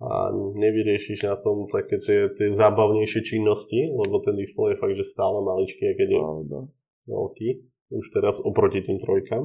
a 0.00 0.32
nevyriešiš 0.32 1.28
na 1.28 1.36
tom 1.36 1.68
také 1.68 2.00
tie, 2.00 2.32
tie 2.32 2.56
zábavnejšie 2.56 3.20
činnosti, 3.20 3.92
lebo 3.92 4.24
ten 4.24 4.32
displej 4.34 4.72
je 4.72 4.80
fakt, 4.80 4.96
že 4.96 5.04
stále 5.04 5.44
maličký, 5.44 5.82
aj 5.84 5.96
keď 5.96 6.08
je 6.08 6.20
Pravda. 6.20 6.58
veľký, 7.04 7.48
už 7.92 8.06
teraz 8.10 8.40
oproti 8.40 8.80
tým 8.80 8.96
trojkám, 8.96 9.44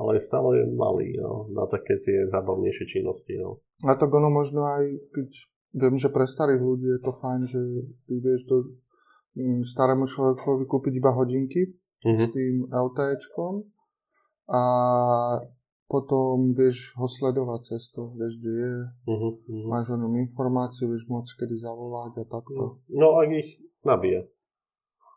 ale 0.00 0.24
stále 0.24 0.64
je 0.64 0.66
malý 0.72 1.12
no, 1.20 1.44
na 1.52 1.68
také 1.68 2.00
tie 2.00 2.24
zábavnejšie 2.32 2.84
činnosti. 2.88 3.36
No. 3.36 3.60
A 3.84 3.92
tak 3.94 4.08
ono 4.08 4.32
možno 4.32 4.64
aj, 4.64 4.84
keď 5.12 5.28
viem, 5.76 5.96
že 5.96 6.08
pre 6.08 6.24
starých 6.24 6.60
ľudí 6.60 6.88
je 6.88 7.00
to 7.00 7.12
fajn, 7.12 7.40
že 7.44 7.60
ty 8.08 8.14
vieš 8.16 8.48
do 8.48 8.56
mm, 9.36 9.68
starému 9.68 10.08
človekovi 10.08 10.64
kúpiť 10.64 10.92
iba 10.96 11.12
hodinky 11.12 11.76
Mhm. 12.02 12.18
s 12.18 12.26
tým 12.32 12.54
LTEčkom 12.66 13.62
a 14.50 14.62
potom 15.86 16.50
vieš 16.50 16.96
ho 16.96 17.06
sledovať 17.06 17.60
cestu, 17.68 18.10
vieš, 18.16 18.40
kde 18.40 18.52
je, 18.58 18.72
Uh-huh, 19.06 19.38
uh-huh. 19.38 19.51
Máš 19.72 19.88
o 19.88 19.96
ňom 19.96 20.20
informácie, 20.20 20.84
vieš 20.84 21.08
môcť 21.08 21.32
kedy 21.40 21.56
zavolať 21.56 22.20
a 22.20 22.24
takto. 22.28 22.84
No 22.92 23.16
ak 23.16 23.32
ich 23.32 23.56
nabíja. 23.80 24.28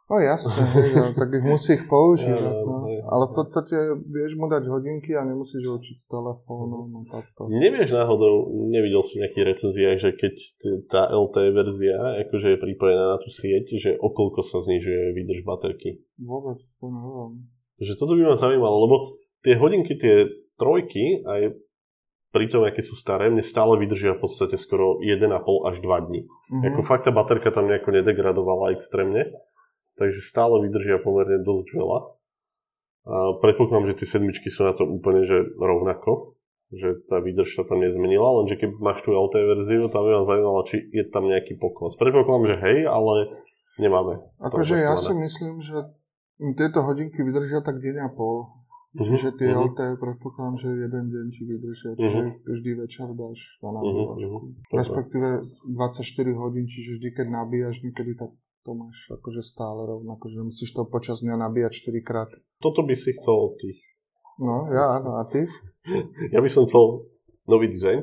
No 0.05 0.21
jasné, 0.21 0.53
hej, 0.53 1.01
no, 1.01 1.17
tak 1.17 1.33
ich 1.33 1.41
musí 1.41 1.81
ich 1.81 1.89
používať, 1.89 2.38
Ja, 2.45 2.62
no. 2.62 2.85
hej. 2.85 3.01
Ale 3.09 3.25
v 3.25 3.33
podstate 3.41 3.75
vieš 4.05 4.38
mu 4.38 4.45
dať 4.45 4.69
hodinky 4.69 5.17
a 5.17 5.25
nemusíš 5.25 5.65
ho 5.65 5.81
učiť 5.81 5.97
s 5.97 6.05
telefónom, 6.05 6.93
no 6.93 7.01
takto. 7.09 7.50
Nevieš 7.50 7.89
náhodou, 7.89 8.53
nevidel 8.69 9.01
si 9.01 9.17
v 9.17 9.25
nejakých 9.25 9.45
recenziách, 9.50 9.97
že 9.97 10.09
keď 10.13 10.33
tá 10.93 11.09
LTE 11.09 11.50
verzia 11.57 12.21
akože 12.21 12.53
je 12.53 12.57
pripojená 12.62 13.05
na 13.13 13.17
tú 13.17 13.33
sieť, 13.33 13.65
že 13.81 13.97
o 13.97 14.13
koľko 14.13 14.45
sa 14.45 14.62
znižuje 14.62 15.17
výdrž 15.17 15.41
baterky. 15.41 16.05
Vôbec 16.21 16.62
to 16.62 16.85
neviem. 16.85 17.50
Takže 17.81 17.93
toto 17.97 18.13
by 18.13 18.29
ma 18.29 18.38
zaujímalo, 18.38 18.77
lebo 18.85 18.95
tie 19.41 19.57
hodinky, 19.57 19.97
tie 19.97 20.29
trojky, 20.62 21.25
aj 21.25 21.50
pri 22.35 22.51
tom, 22.51 22.67
aké 22.67 22.83
sú 22.83 22.99
staré, 22.99 23.31
mne 23.31 23.39
stále 23.39 23.79
vydržia 23.79 24.19
v 24.19 24.27
podstate 24.27 24.59
skoro 24.59 24.99
1,5 24.99 25.31
až 25.71 25.75
2 25.79 26.07
dní. 26.11 26.27
Mhm. 26.51 26.63
Ako 26.67 26.81
fakt 26.83 27.07
tá 27.07 27.15
baterka 27.15 27.55
tam 27.55 27.71
nejako 27.71 27.95
nedegradovala 27.95 28.75
extrémne, 28.75 29.31
takže 29.95 30.19
stále 30.19 30.59
vydržia 30.67 30.99
pomerne 30.99 31.39
dosť 31.39 31.67
veľa. 31.71 31.99
A 33.05 33.15
predpokladám, 33.39 33.95
že 33.95 34.03
tie 34.03 34.19
sedmičky 34.19 34.51
sú 34.51 34.67
na 34.67 34.75
to 34.75 34.83
úplne 34.83 35.23
že 35.23 35.55
rovnako, 35.55 36.35
že 36.75 37.05
tá 37.07 37.23
výdrž 37.23 37.55
sa 37.55 37.63
tam 37.63 37.79
nezmenila, 37.79 38.43
lenže 38.43 38.59
keď 38.59 38.69
máš 38.81 38.99
tú 39.05 39.15
LTE 39.15 39.45
verziu, 39.45 39.87
tam 39.87 40.03
by 40.03 40.11
ma 40.11 40.23
zaujímalo, 40.27 40.61
či 40.67 40.81
je 40.91 41.05
tam 41.07 41.29
nejaký 41.29 41.55
pokles. 41.55 41.95
Predpokladám, 41.95 42.51
že 42.51 42.55
hej, 42.65 42.77
ale 42.89 43.45
nemáme. 43.79 44.19
Akože 44.41 44.75
ja 44.81 44.97
si 44.97 45.13
myslím, 45.15 45.61
že 45.61 45.85
tieto 46.59 46.83
hodinky 46.83 47.23
vydržia 47.23 47.63
tak 47.63 47.79
deň 47.79 47.95
a 48.03 48.09
pol. 48.11 48.64
Mhm, 48.95 49.05
Čiže 49.05 49.29
tie 49.35 49.49
mhm. 49.51 49.59
LTE 49.69 49.93
predpokladám, 49.99 50.55
že 50.55 50.67
jeden 50.71 51.05
deň 51.11 51.25
ti 51.29 51.41
vydržia. 51.43 51.91
Čiže 51.93 52.19
vždy 52.47 52.71
večer 52.79 53.07
dáš 53.11 53.39
na 53.59 53.69
nabíjačku. 53.75 54.37
mhm. 54.39 54.49
Dobre. 54.65 54.77
Respektíve 54.79 55.27
24 55.67 55.99
hodín, 56.33 56.65
čiže 56.65 56.95
vždy 56.95 57.09
keď 57.11 57.27
nabíjaš 57.29 57.83
niekedy, 57.83 58.15
tak 58.15 58.31
to 58.63 58.71
máš 58.71 58.97
akože 59.11 59.43
stále 59.43 59.83
rovnako, 59.83 60.25
že 60.25 60.39
musíš 60.41 60.71
to 60.71 60.87
počas 60.87 61.21
dňa 61.21 61.35
nabíjať 61.37 61.71
4 61.85 62.01
krát. 62.01 62.31
Toto 62.57 62.81
by 62.81 62.95
si 62.95 63.13
chcel 63.13 63.35
od 63.35 63.53
tých. 63.59 63.77
No, 64.35 64.67
ja 64.67 64.97
áno, 64.97 65.19
a 65.19 65.27
ty? 65.27 65.43
Ja 66.33 66.41
by 66.41 66.49
som 66.49 66.65
chcel 66.65 67.05
nový 67.45 67.69
dizajn. 67.69 67.99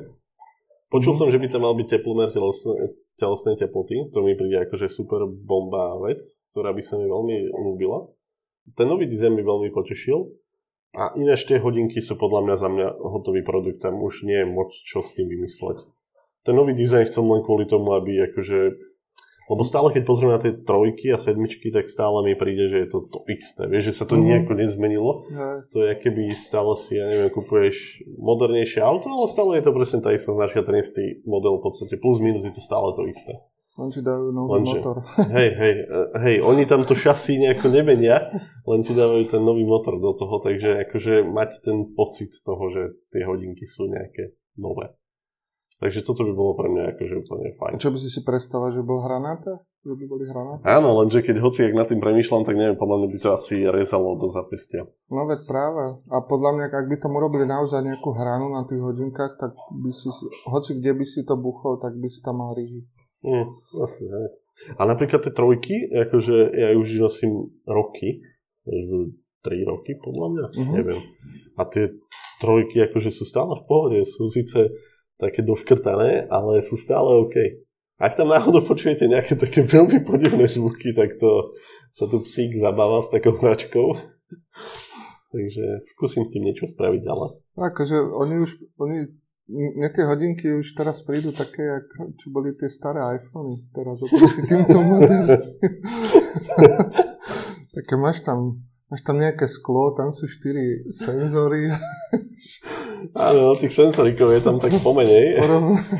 Počul 0.86 1.12
Mhm. 1.12 1.18
som, 1.18 1.26
že 1.32 1.40
by 1.40 1.46
tam 1.48 1.64
mal 1.64 1.72
byť 1.72 1.88
teplomer 1.90 2.30
telesnej, 2.30 2.78
telesnej 3.16 3.56
teploty. 3.56 4.12
To 4.12 4.20
mi 4.20 4.36
príde 4.36 4.60
akože 4.62 4.86
super 4.86 5.24
bomba 5.24 5.96
vec, 5.98 6.20
ktorá 6.52 6.70
by 6.70 6.78
sa 6.78 6.94
mi 6.94 7.08
veľmi 7.08 7.36
ľúbila. 7.50 8.06
Ten 8.76 8.86
nový 8.86 9.08
dizajn 9.08 9.32
mi 9.32 9.42
veľmi 9.42 9.72
potešil. 9.72 10.30
A 10.92 11.16
ináč 11.16 11.48
tie 11.48 11.56
hodinky 11.56 12.04
sú 12.04 12.20
podľa 12.20 12.40
mňa 12.44 12.56
za 12.60 12.68
mňa 12.68 12.88
hotový 13.00 13.40
produkt. 13.40 13.80
Tam 13.80 13.96
už 13.96 14.28
nie 14.28 14.36
je 14.36 14.46
moc 14.46 14.68
čo 14.84 15.00
s 15.00 15.16
tým 15.16 15.24
vymysleť. 15.24 15.88
Ten 16.44 16.52
nový 16.52 16.76
dizajn 16.76 17.08
chcem 17.08 17.24
len 17.24 17.40
kvôli 17.40 17.64
tomu, 17.64 17.96
aby 17.96 18.28
akože... 18.28 18.90
Lebo 19.50 19.66
stále, 19.66 19.90
keď 19.90 20.02
pozriem 20.06 20.32
na 20.32 20.38
tie 20.38 20.54
trojky 20.54 21.10
a 21.10 21.18
sedmičky, 21.18 21.74
tak 21.74 21.90
stále 21.90 22.22
mi 22.24 22.38
príde, 22.38 22.70
že 22.70 22.78
je 22.86 22.88
to 22.88 22.98
to 23.10 23.20
isté. 23.26 23.66
Vieš, 23.66 23.84
že 23.90 23.96
sa 23.98 24.04
to 24.06 24.14
Mhm. 24.16 24.22
nejako 24.22 24.52
nezmenilo. 24.54 25.12
Hej. 25.28 25.56
To 25.74 25.78
je, 25.82 25.90
keby 25.98 26.22
stále 26.36 26.72
si, 26.78 26.96
ja 26.96 27.08
neviem, 27.10 27.32
kupuješ 27.32 27.76
modernejšie 28.22 28.80
auto, 28.80 29.10
ale 29.10 29.26
stále 29.28 29.50
je 29.58 29.64
to 29.66 29.72
presne 29.74 29.98
tá 30.00 30.14
istá 30.14 30.30
značka, 30.30 30.62
ten 30.62 30.78
istý 30.78 31.20
model 31.26 31.58
v 31.58 31.62
podstate. 31.68 31.94
Plus 31.98 32.22
minus 32.22 32.46
je 32.46 32.54
to 32.54 32.62
stále 32.62 32.94
to 32.94 33.02
isté. 33.08 33.34
Len 33.72 33.88
ti 33.88 34.04
dajú 34.04 34.36
nový 34.36 34.60
Lenže- 34.60 34.84
motor. 34.84 34.96
Hej, 35.36 35.50
hej, 35.56 35.74
eh, 35.88 36.08
hej, 36.20 36.36
oni 36.44 36.68
tam 36.68 36.84
to 36.84 36.92
šasí 36.92 37.40
nejako 37.40 37.72
nemenia, 37.72 38.28
len 38.68 38.84
ti 38.84 38.92
dávajú 38.92 39.32
ten 39.32 39.40
nový 39.40 39.64
motor 39.64 39.96
do 39.96 40.12
toho, 40.12 40.44
takže 40.44 40.84
akože 40.88 41.24
mať 41.24 41.50
ten 41.64 41.88
pocit 41.96 42.36
toho, 42.44 42.68
že 42.68 42.82
tie 43.16 43.24
hodinky 43.24 43.64
sú 43.64 43.88
nejaké 43.88 44.36
nové. 44.60 44.92
Takže 45.82 46.06
toto 46.06 46.22
by 46.22 46.30
bolo 46.30 46.54
pre 46.54 46.70
mňa 46.70 46.94
akože 46.94 47.14
úplne 47.26 47.58
fajn. 47.58 47.82
Čo 47.82 47.90
by 47.90 47.98
si 47.98 48.06
si 48.06 48.22
predstavoval, 48.22 48.70
že 48.70 48.86
bol 48.86 49.02
hranaté? 49.02 49.50
Že 49.82 49.98
by 49.98 50.04
boli 50.06 50.24
hranaté? 50.30 50.62
Áno, 50.62 50.94
lenže 51.02 51.26
keď 51.26 51.42
hoci 51.42 51.66
ak 51.66 51.74
nad 51.74 51.90
tým 51.90 51.98
premýšľam, 51.98 52.46
tak 52.46 52.54
neviem, 52.54 52.78
podľa 52.78 53.02
mňa 53.02 53.08
by 53.10 53.18
to 53.18 53.28
asi 53.34 53.66
rezalo 53.66 54.14
do 54.14 54.30
zapestia. 54.30 54.86
No 55.10 55.26
veď 55.26 55.42
práve. 55.42 55.98
A 56.06 56.22
podľa 56.22 56.50
mňa, 56.54 56.66
ak 56.70 56.86
by 56.86 56.96
tomu 57.02 57.18
robili 57.18 57.50
naozaj 57.50 57.82
nejakú 57.82 58.14
hranu 58.14 58.54
na 58.54 58.62
tých 58.62 58.78
hodinkách, 58.78 59.34
tak 59.42 59.58
by 59.74 59.90
si, 59.90 60.06
hoci 60.46 60.78
kde 60.78 60.92
by 60.94 61.02
si 61.02 61.26
to 61.26 61.34
buchol, 61.34 61.82
tak 61.82 61.98
by 61.98 62.06
si 62.06 62.22
tam 62.22 62.38
mal 62.38 62.54
ryhy. 62.54 62.86
Mm, 63.22 63.46
asi, 63.80 64.02
hej. 64.04 64.26
A 64.78 64.84
napríklad 64.84 65.24
tie 65.24 65.32
trojky, 65.32 65.88
akože 65.90 66.36
ja 66.52 66.74
už 66.76 66.88
nosím 67.00 67.50
roky, 67.64 68.22
3 68.62 69.66
roky, 69.66 69.98
podľa 69.98 70.26
mňa, 70.30 70.46
Mhm. 70.54 70.72
neviem. 70.74 71.00
A 71.58 71.66
tie 71.66 71.90
trojky 72.38 72.78
akože 72.86 73.10
sú 73.10 73.26
stále 73.26 73.58
v 73.58 73.64
pohode, 73.66 73.98
sú 74.06 74.30
síce 74.30 74.70
také 75.18 75.42
doškrtané, 75.42 76.30
ale 76.30 76.62
sú 76.62 76.78
stále 76.78 77.10
OK. 77.26 77.34
Ak 78.02 78.18
tam 78.18 78.30
náhodou 78.30 78.66
počujete 78.66 79.06
nejaké 79.06 79.38
také 79.38 79.62
veľmi 79.62 80.02
podivné 80.02 80.46
zvuky, 80.50 80.90
tak 80.94 81.18
to 81.22 81.54
sa 81.94 82.10
tu 82.10 82.22
psík 82.22 82.58
zabáva 82.58 83.02
s 83.02 83.10
takou 83.10 83.38
hračkou. 83.38 83.94
Takže 85.32 85.64
skúsim 85.94 86.26
s 86.26 86.32
tým 86.34 86.44
niečo 86.44 86.68
spraviť, 86.68 87.02
ale 87.08 87.40
Akože 87.56 87.96
oni 88.04 88.34
už, 88.42 88.50
oni, 88.76 88.98
mne 89.52 89.88
tie 89.92 90.08
hodinky 90.08 90.48
už 90.48 90.72
teraz 90.72 91.04
prídu 91.04 91.28
také, 91.36 91.60
jak, 91.60 91.86
čo 92.16 92.32
boli 92.32 92.56
tie 92.56 92.72
staré 92.72 93.04
iPhony, 93.20 93.68
teraz 93.76 94.00
oproti 94.00 94.42
týmto 94.48 94.80
moderným. 94.80 95.42
také 97.76 97.94
máš 98.00 98.24
tam, 98.24 98.64
máš 98.88 99.04
tam 99.04 99.20
nejaké 99.20 99.44
sklo, 99.44 99.92
tam 99.92 100.08
sú 100.16 100.24
štyri 100.24 100.88
senzory, 100.88 101.68
áno, 103.28 103.52
tých 103.60 103.76
sensorikov 103.76 104.32
je 104.32 104.40
tam 104.40 104.56
tak 104.56 104.72
pomenej, 104.80 105.36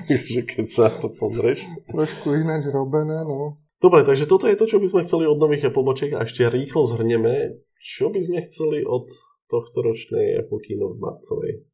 že 0.09 0.49
keď 0.49 0.67
sa 0.67 0.89
to 0.89 1.13
pozrieš. 1.13 1.61
trošku 1.93 2.33
ináč 2.33 2.73
robené, 2.73 3.21
no. 3.21 3.61
Dobre, 3.83 4.07
takže 4.07 4.31
toto 4.31 4.47
je 4.47 4.55
to, 4.55 4.71
čo 4.71 4.79
by 4.79 4.87
sme 4.89 5.05
chceli 5.05 5.27
od 5.27 5.43
nových 5.43 5.75
Apple 5.75 5.83
a 6.15 6.23
ešte 6.23 6.47
rýchlo 6.47 6.87
zhrnieme, 6.87 7.59
čo 7.83 8.15
by 8.15 8.23
sme 8.23 8.39
chceli 8.47 8.87
od 8.87 9.11
tohto 9.51 9.83
ročnej 9.83 10.39
Apple 10.39 10.63
Keynote 10.63 11.03
marcovej. 11.03 11.72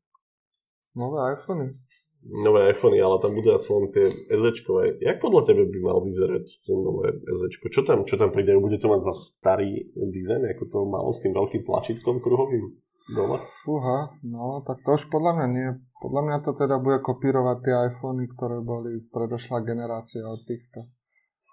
Nové 0.99 1.39
iPhony. 1.39 1.79
Nové 2.27 2.75
iPhony, 2.75 2.99
ale 2.99 3.23
tam 3.23 3.39
budú 3.39 3.55
asi 3.55 3.71
len 3.71 3.95
tie 3.95 4.11
SEčkové. 4.11 4.99
Jak 4.99 5.23
podľa 5.23 5.47
tebe 5.47 5.71
by 5.71 5.79
mal 5.79 6.03
vyzerať 6.03 6.45
to 6.67 6.75
nové 6.75 7.15
SEčko? 7.15 7.71
Čo 7.71 7.87
tam, 7.87 8.03
čo 8.03 8.19
tam 8.19 8.35
príde? 8.35 8.59
Bude 8.59 8.83
to 8.83 8.91
mať 8.91 9.07
za 9.07 9.15
starý 9.15 9.87
dizajn, 9.95 10.51
ako 10.51 10.65
to 10.67 10.79
malo 10.91 11.15
s 11.15 11.23
tým 11.23 11.31
veľkým 11.39 11.63
tlačítkom 11.63 12.19
kruhovým 12.19 12.75
doma? 13.15 13.39
Fúha, 13.63 14.11
no 14.27 14.67
tak 14.67 14.83
to 14.83 14.99
už 14.99 15.07
podľa 15.07 15.39
mňa 15.39 15.47
nie. 15.55 15.69
Podľa 16.03 16.23
mňa 16.27 16.37
to 16.43 16.51
teda 16.59 16.77
bude 16.83 16.99
kopírovať 17.07 17.57
tie 17.63 17.75
iPhony, 17.95 18.27
ktoré 18.35 18.59
boli 18.67 18.99
predošlá 19.15 19.63
generácia 19.63 20.27
od 20.27 20.43
týchto. 20.43 20.91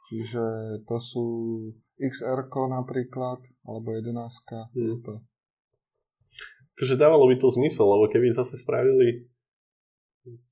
Čiže 0.10 0.44
to 0.90 0.98
sú 0.98 1.26
XR 2.02 2.50
napríklad, 2.50 3.42
alebo 3.66 3.94
11. 3.94 4.10
Hmm. 4.10 4.98
To. 5.06 5.14
Takže 6.76 7.00
dávalo 7.00 7.30
by 7.30 7.38
to 7.40 7.54
zmysel, 7.54 7.88
lebo 7.88 8.12
keby 8.12 8.36
zase 8.36 8.60
spravili 8.60 9.32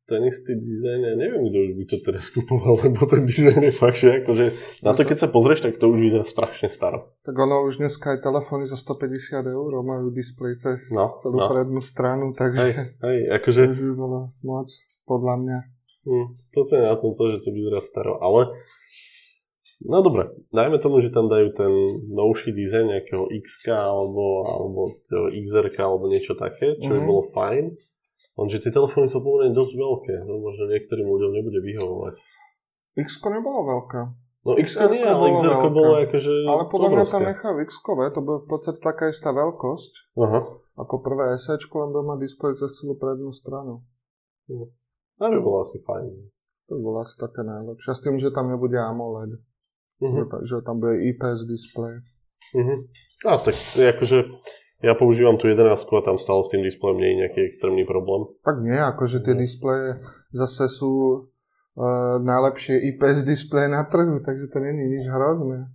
ten 0.04 0.20
istý 0.24 0.54
dizajn, 0.54 1.00
ja 1.02 1.16
neviem, 1.16 1.48
kto 1.48 1.58
by 1.74 1.84
to 1.88 1.98
teraz 2.02 2.28
kupoval, 2.28 2.76
lebo 2.84 3.04
ten 3.06 3.24
dizajn 3.24 3.64
je 3.64 3.74
fakt, 3.74 3.98
že 3.98 4.20
akože, 4.20 4.46
na 4.82 4.92
to 4.92 5.02
keď 5.02 5.18
sa 5.18 5.28
pozrieš, 5.28 5.64
tak 5.64 5.80
to 5.80 5.88
už 5.88 6.00
vyzerá 6.02 6.26
strašne 6.26 6.68
staro. 6.68 7.16
Tak 7.22 7.32
ono 7.34 7.64
už 7.64 7.80
dneska 7.80 8.14
aj 8.14 8.20
telefóny 8.22 8.68
za 8.68 8.76
150 8.76 9.40
eur 9.46 9.72
majú 9.80 10.12
displej 10.12 10.60
cez 10.60 10.92
No, 10.92 11.08
celú 11.20 11.40
no. 11.40 11.48
prednú 11.48 11.80
stranu, 11.80 12.32
Hej, 12.32 12.36
takže 12.36 12.70
hej, 13.00 13.20
to 13.24 13.34
akože, 13.34 13.62
už 13.70 13.80
by 13.82 13.94
bolo 13.96 14.20
moc, 14.44 14.68
podľa 15.04 15.36
mňa. 15.40 15.58
hm, 16.04 16.28
toto 16.52 16.72
je 16.76 16.84
na 16.84 16.96
tom 16.96 17.12
to, 17.14 17.24
že 17.32 17.38
to 17.40 17.50
vyzerá 17.50 17.80
staro, 17.82 18.20
ale 18.20 18.52
No 19.84 20.00
dobre, 20.00 20.32
dajme 20.56 20.80
tomu, 20.80 21.04
že 21.04 21.12
tam 21.12 21.28
dajú 21.28 21.52
ten 21.52 21.68
novší 22.08 22.56
dizajn 22.56 22.88
nejakého 22.88 23.28
XK 23.28 23.68
alebo, 23.68 24.48
alebo 24.48 24.82
XR 25.28 25.76
alebo 25.76 26.08
niečo 26.08 26.40
také, 26.40 26.80
čo 26.80 26.88
by 26.88 27.00
Mhm. 27.04 27.08
bolo 27.08 27.22
fajn. 27.28 27.66
Lenže 28.34 28.58
tie 28.66 28.72
telefóny 28.74 29.08
sú 29.14 29.22
pomerne 29.22 29.54
dosť 29.54 29.74
veľké, 29.78 30.16
no 30.26 30.42
možno 30.42 30.66
niektorým 30.72 31.06
ľuďom 31.06 31.32
nebude 31.38 31.60
vyhovovať. 31.62 32.16
x 32.98 33.22
nebolo 33.22 33.62
veľké. 33.68 34.02
No 34.44 34.60
XR 34.60 34.92
nie, 34.92 35.08
ale 35.08 35.40
veľké. 35.40 35.68
bolo 35.72 35.94
akože 36.04 36.32
Ale 36.44 36.64
podľa 36.68 36.90
mňa 36.92 37.06
tam 37.08 37.24
nechajú 37.24 37.56
x 37.64 37.80
to 37.80 38.20
bude 38.20 38.40
v 38.44 38.48
podstate 38.52 38.80
taká 38.84 39.08
istá 39.08 39.32
veľkosť, 39.32 40.20
Aha, 40.20 40.40
ako 40.84 40.96
prvé 41.00 41.38
SE, 41.40 41.56
len 41.56 41.90
bude 41.96 42.04
mať 42.04 42.20
displej 42.28 42.60
cez 42.60 42.76
celú 42.76 43.00
prednú 43.00 43.32
stranu. 43.32 43.88
to 44.50 45.24
by 45.24 45.40
bolo 45.40 45.64
asi 45.64 45.80
fajn. 45.80 46.12
To 46.68 46.74
bolo 46.80 47.04
asi 47.04 47.16
také 47.16 47.46
najlepšie. 47.46 47.88
A 47.88 47.96
s 47.96 48.02
tým, 48.04 48.16
že 48.20 48.36
tam 48.36 48.52
nebude 48.52 48.76
AMOLED. 48.76 49.40
Mhm. 50.04 50.16
Že, 50.20 50.24
že 50.44 50.56
tam 50.66 50.84
bude 50.84 51.00
IPS 51.14 51.48
displej. 51.48 52.04
Mhm. 52.52 52.76
A 53.24 53.40
tak 53.40 53.56
akože, 53.56 54.18
ja 54.84 54.94
používam 55.00 55.40
tú 55.40 55.48
11 55.48 55.80
a 55.80 56.02
tam 56.04 56.20
stále 56.20 56.44
s 56.44 56.52
tým 56.52 56.62
displejom 56.68 57.00
nie 57.00 57.16
je 57.16 57.20
nejaký 57.24 57.40
extrémny 57.48 57.88
problém. 57.88 58.28
Tak 58.44 58.60
nie, 58.60 58.76
akože 58.76 59.24
tie 59.24 59.32
No. 59.32 59.40
displeje 59.40 60.04
zase 60.36 60.68
sú 60.68 60.92
uh, 61.24 62.20
najlepšie 62.20 62.84
IPS 62.92 63.24
displeje 63.24 63.72
na 63.72 63.88
trhu, 63.88 64.20
takže 64.20 64.52
to 64.52 64.60
není 64.60 65.00
nič 65.00 65.08
hrozné. 65.08 65.72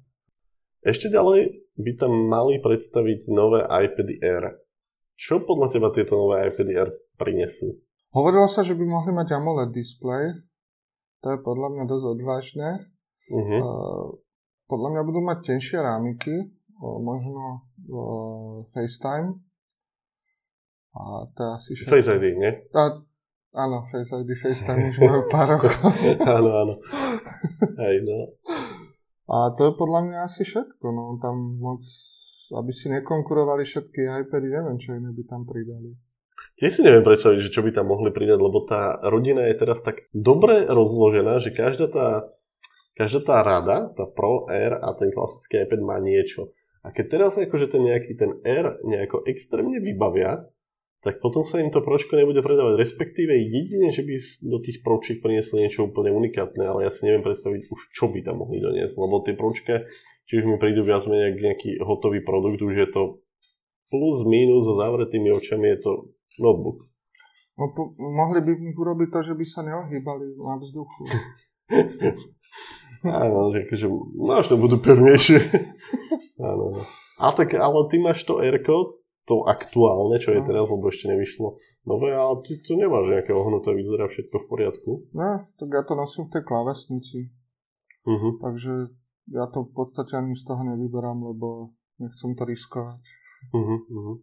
Ešte 0.85 1.09
ďalej 1.09 1.65
by 1.81 1.91
tam 1.97 2.13
mali 2.29 2.61
predstaviť 2.61 3.33
nové 3.33 3.65
iPad 3.65 4.09
Air. 4.21 4.45
Čo 5.19 5.43
podľa 5.43 5.73
teba 5.73 5.89
tieto 5.91 6.15
nové 6.15 6.47
iPad 6.53 6.69
Air 6.69 6.89
prinesú? 7.17 7.81
Hovorilo 8.13 8.47
sa, 8.47 8.61
že 8.61 8.77
by 8.77 8.85
mohli 8.85 9.11
mať 9.11 9.35
AMOLED 9.35 9.73
displej. 9.73 10.37
To 11.25 11.35
je 11.35 11.39
podľa 11.43 11.69
mňa 11.75 11.85
dosť 11.89 12.07
odvážne. 12.15 12.69
Uh-huh. 13.29 13.61
Uh, 13.61 14.07
podľa 14.69 14.89
mňa 14.95 15.03
budú 15.03 15.21
mať 15.25 15.39
tenšie 15.49 15.81
rámiky, 15.81 16.53
možno 16.81 17.69
FaceTime. 18.75 19.39
A 20.99 21.31
to 21.37 21.43
asi 21.55 21.79
všetko. 21.79 21.95
Face 21.95 22.11
ID, 22.11 22.25
nie? 22.39 22.53
A, 22.75 22.83
áno, 23.55 23.87
Face 23.93 24.15
ID, 24.15 24.31
FaceTime 24.35 24.91
už 24.91 24.99
majú 24.99 25.23
pár 25.31 25.59
rokov. 25.59 25.75
áno, 26.39 26.51
áno. 26.55 26.75
Hej, 27.79 28.03
no. 28.03 28.35
A 29.29 29.53
to 29.55 29.71
je 29.71 29.73
podľa 29.77 30.01
mňa 30.09 30.19
asi 30.25 30.43
všetko. 30.43 30.87
No, 30.89 31.21
tam 31.21 31.61
moc, 31.61 31.85
aby 32.57 32.73
si 32.73 32.89
nekonkurovali 32.89 33.63
všetky 33.63 34.27
iPady, 34.27 34.49
neviem, 34.49 34.79
čo 34.81 34.97
iné 34.97 35.13
by 35.13 35.23
tam 35.29 35.45
pridali. 35.45 35.95
Tiež 36.59 36.75
si 36.75 36.83
neviem 36.83 37.07
predstaviť, 37.07 37.39
že 37.39 37.55
čo 37.55 37.63
by 37.63 37.71
tam 37.71 37.87
mohli 37.87 38.11
pridať, 38.11 38.39
lebo 38.39 38.67
tá 38.67 38.99
rodina 39.07 39.47
je 39.47 39.55
teraz 39.59 39.79
tak 39.79 40.11
dobre 40.11 40.67
rozložená, 40.67 41.39
že 41.39 41.55
každá 41.55 41.87
tá, 41.87 42.27
každá 42.99 43.21
tá 43.23 43.37
rada, 43.47 43.95
tá 43.95 44.11
Pro 44.11 44.51
Air 44.51 44.75
a 44.83 44.91
ten 44.99 45.15
klasický 45.15 45.63
iPad 45.63 45.81
má 45.87 45.97
niečo. 46.03 46.51
A 46.89 46.93
keď 46.97 47.21
teraz 47.21 47.37
akože 47.37 47.69
ten 47.69 47.85
nejaký 47.85 48.17
ten 48.17 48.41
Air 48.49 48.81
nejako 48.81 49.29
extrémne 49.29 49.77
vybavia, 49.77 50.49
tak 51.05 51.21
potom 51.21 51.45
sa 51.45 51.61
im 51.61 51.69
to 51.69 51.85
pročko 51.85 52.17
nebude 52.17 52.41
predávať. 52.41 52.81
Respektíve 52.81 53.37
jedine, 53.37 53.93
že 53.93 54.01
by 54.03 54.17
do 54.49 54.59
tých 54.65 54.81
pročiek 54.81 55.21
priniesli 55.21 55.69
niečo 55.69 55.85
úplne 55.85 56.17
unikátne, 56.17 56.65
ale 56.65 56.89
ja 56.89 56.91
si 56.91 57.05
neviem 57.05 57.21
predstaviť 57.21 57.69
už 57.69 57.81
čo 57.93 58.09
by 58.09 58.25
tam 58.25 58.41
mohli 58.41 58.65
doniesť, 58.65 58.97
lebo 58.97 59.21
tie 59.21 59.37
pročka, 59.37 59.85
či 60.27 60.41
už 60.41 60.49
mi 60.49 60.57
prídu 60.57 60.81
viac 60.81 61.05
menej 61.05 61.37
nejaký 61.37 61.77
hotový 61.85 62.25
produkt, 62.25 62.65
už 62.65 62.75
je 62.75 62.89
to 62.89 63.03
plus 63.93 64.25
minus 64.25 64.65
so 64.65 64.75
zavretými 64.81 65.29
očami, 65.29 65.77
je 65.77 65.79
to 65.85 65.93
notebook. 66.41 66.89
No, 67.61 67.69
po, 67.77 67.93
mohli 68.01 68.41
by 68.41 68.57
v 68.57 68.65
nich 68.71 68.79
urobiť 68.79 69.09
to, 69.13 69.21
že 69.29 69.35
by 69.37 69.45
sa 69.45 69.61
neohýbali 69.61 70.41
na 70.41 70.57
vzduchu. 70.57 71.05
Áno, 73.07 73.55
že 73.55 73.63
akože 73.67 73.87
možno 74.19 74.55
budú 74.59 74.83
pevnejšie. 74.83 75.39
Áno. 76.39 76.65
no. 76.75 76.81
A 77.19 77.33
tak, 77.33 77.53
ale 77.53 77.79
ty 77.89 77.99
máš 77.99 78.23
to 78.23 78.39
Airko, 78.39 78.99
to 79.25 79.45
aktuálne, 79.45 80.17
čo 80.17 80.33
je 80.33 80.41
No. 80.41 80.47
teraz, 80.47 80.65
lebo 80.67 80.89
ešte 80.89 81.07
nevyšlo 81.07 81.61
nové, 81.85 82.11
ale 82.11 82.41
ty 82.43 82.57
tu 82.59 82.75
nemáš 82.75 83.13
nejaké 83.13 83.31
ohnuté, 83.31 83.73
vyzerá 83.73 84.07
všetko 84.07 84.37
v 84.41 84.47
poriadku. 84.47 84.91
No, 85.13 85.45
tak 85.55 85.69
ja 85.69 85.83
to 85.83 85.93
nosím 85.93 86.25
v 86.25 86.33
tej 86.33 86.43
klávesnici. 86.43 87.19
Uh-huh. 88.09 88.41
Takže 88.41 88.89
ja 89.29 89.45
to 89.47 89.69
v 89.69 89.73
podstate 89.75 90.17
ani 90.17 90.33
z 90.33 90.43
toho 90.43 90.65
nevyberám, 90.65 91.21
lebo 91.21 91.77
nechcem 91.99 92.33
to 92.33 92.49
riskovať. 92.49 93.05
Uh-huh. 93.53 93.79
Uh-huh. 93.85 94.17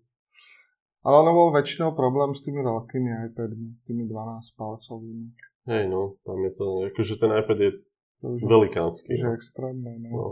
Ale 1.05 1.21
ono 1.21 1.31
bol 1.31 1.49
väčšinou 1.53 1.93
problém 1.93 2.33
s 2.33 2.41
tými 2.41 2.65
veľkými 2.65 3.29
iPadmi, 3.29 3.85
tými 3.85 4.09
12 4.09 4.57
palcovými. 4.57 5.27
Hej 5.65 5.85
no, 5.85 6.17
tam 6.25 6.41
je 6.41 6.51
to, 6.51 6.65
akože 6.83 7.13
ten 7.17 7.29
iPad 7.31 7.57
je 7.59 7.71
To 8.21 8.33
už 8.33 8.41
velikánsky. 8.41 9.13
je 9.13 9.21
No. 9.21 9.37
extrémne. 9.37 9.91
No. 10.01 10.09
No. 10.09 10.25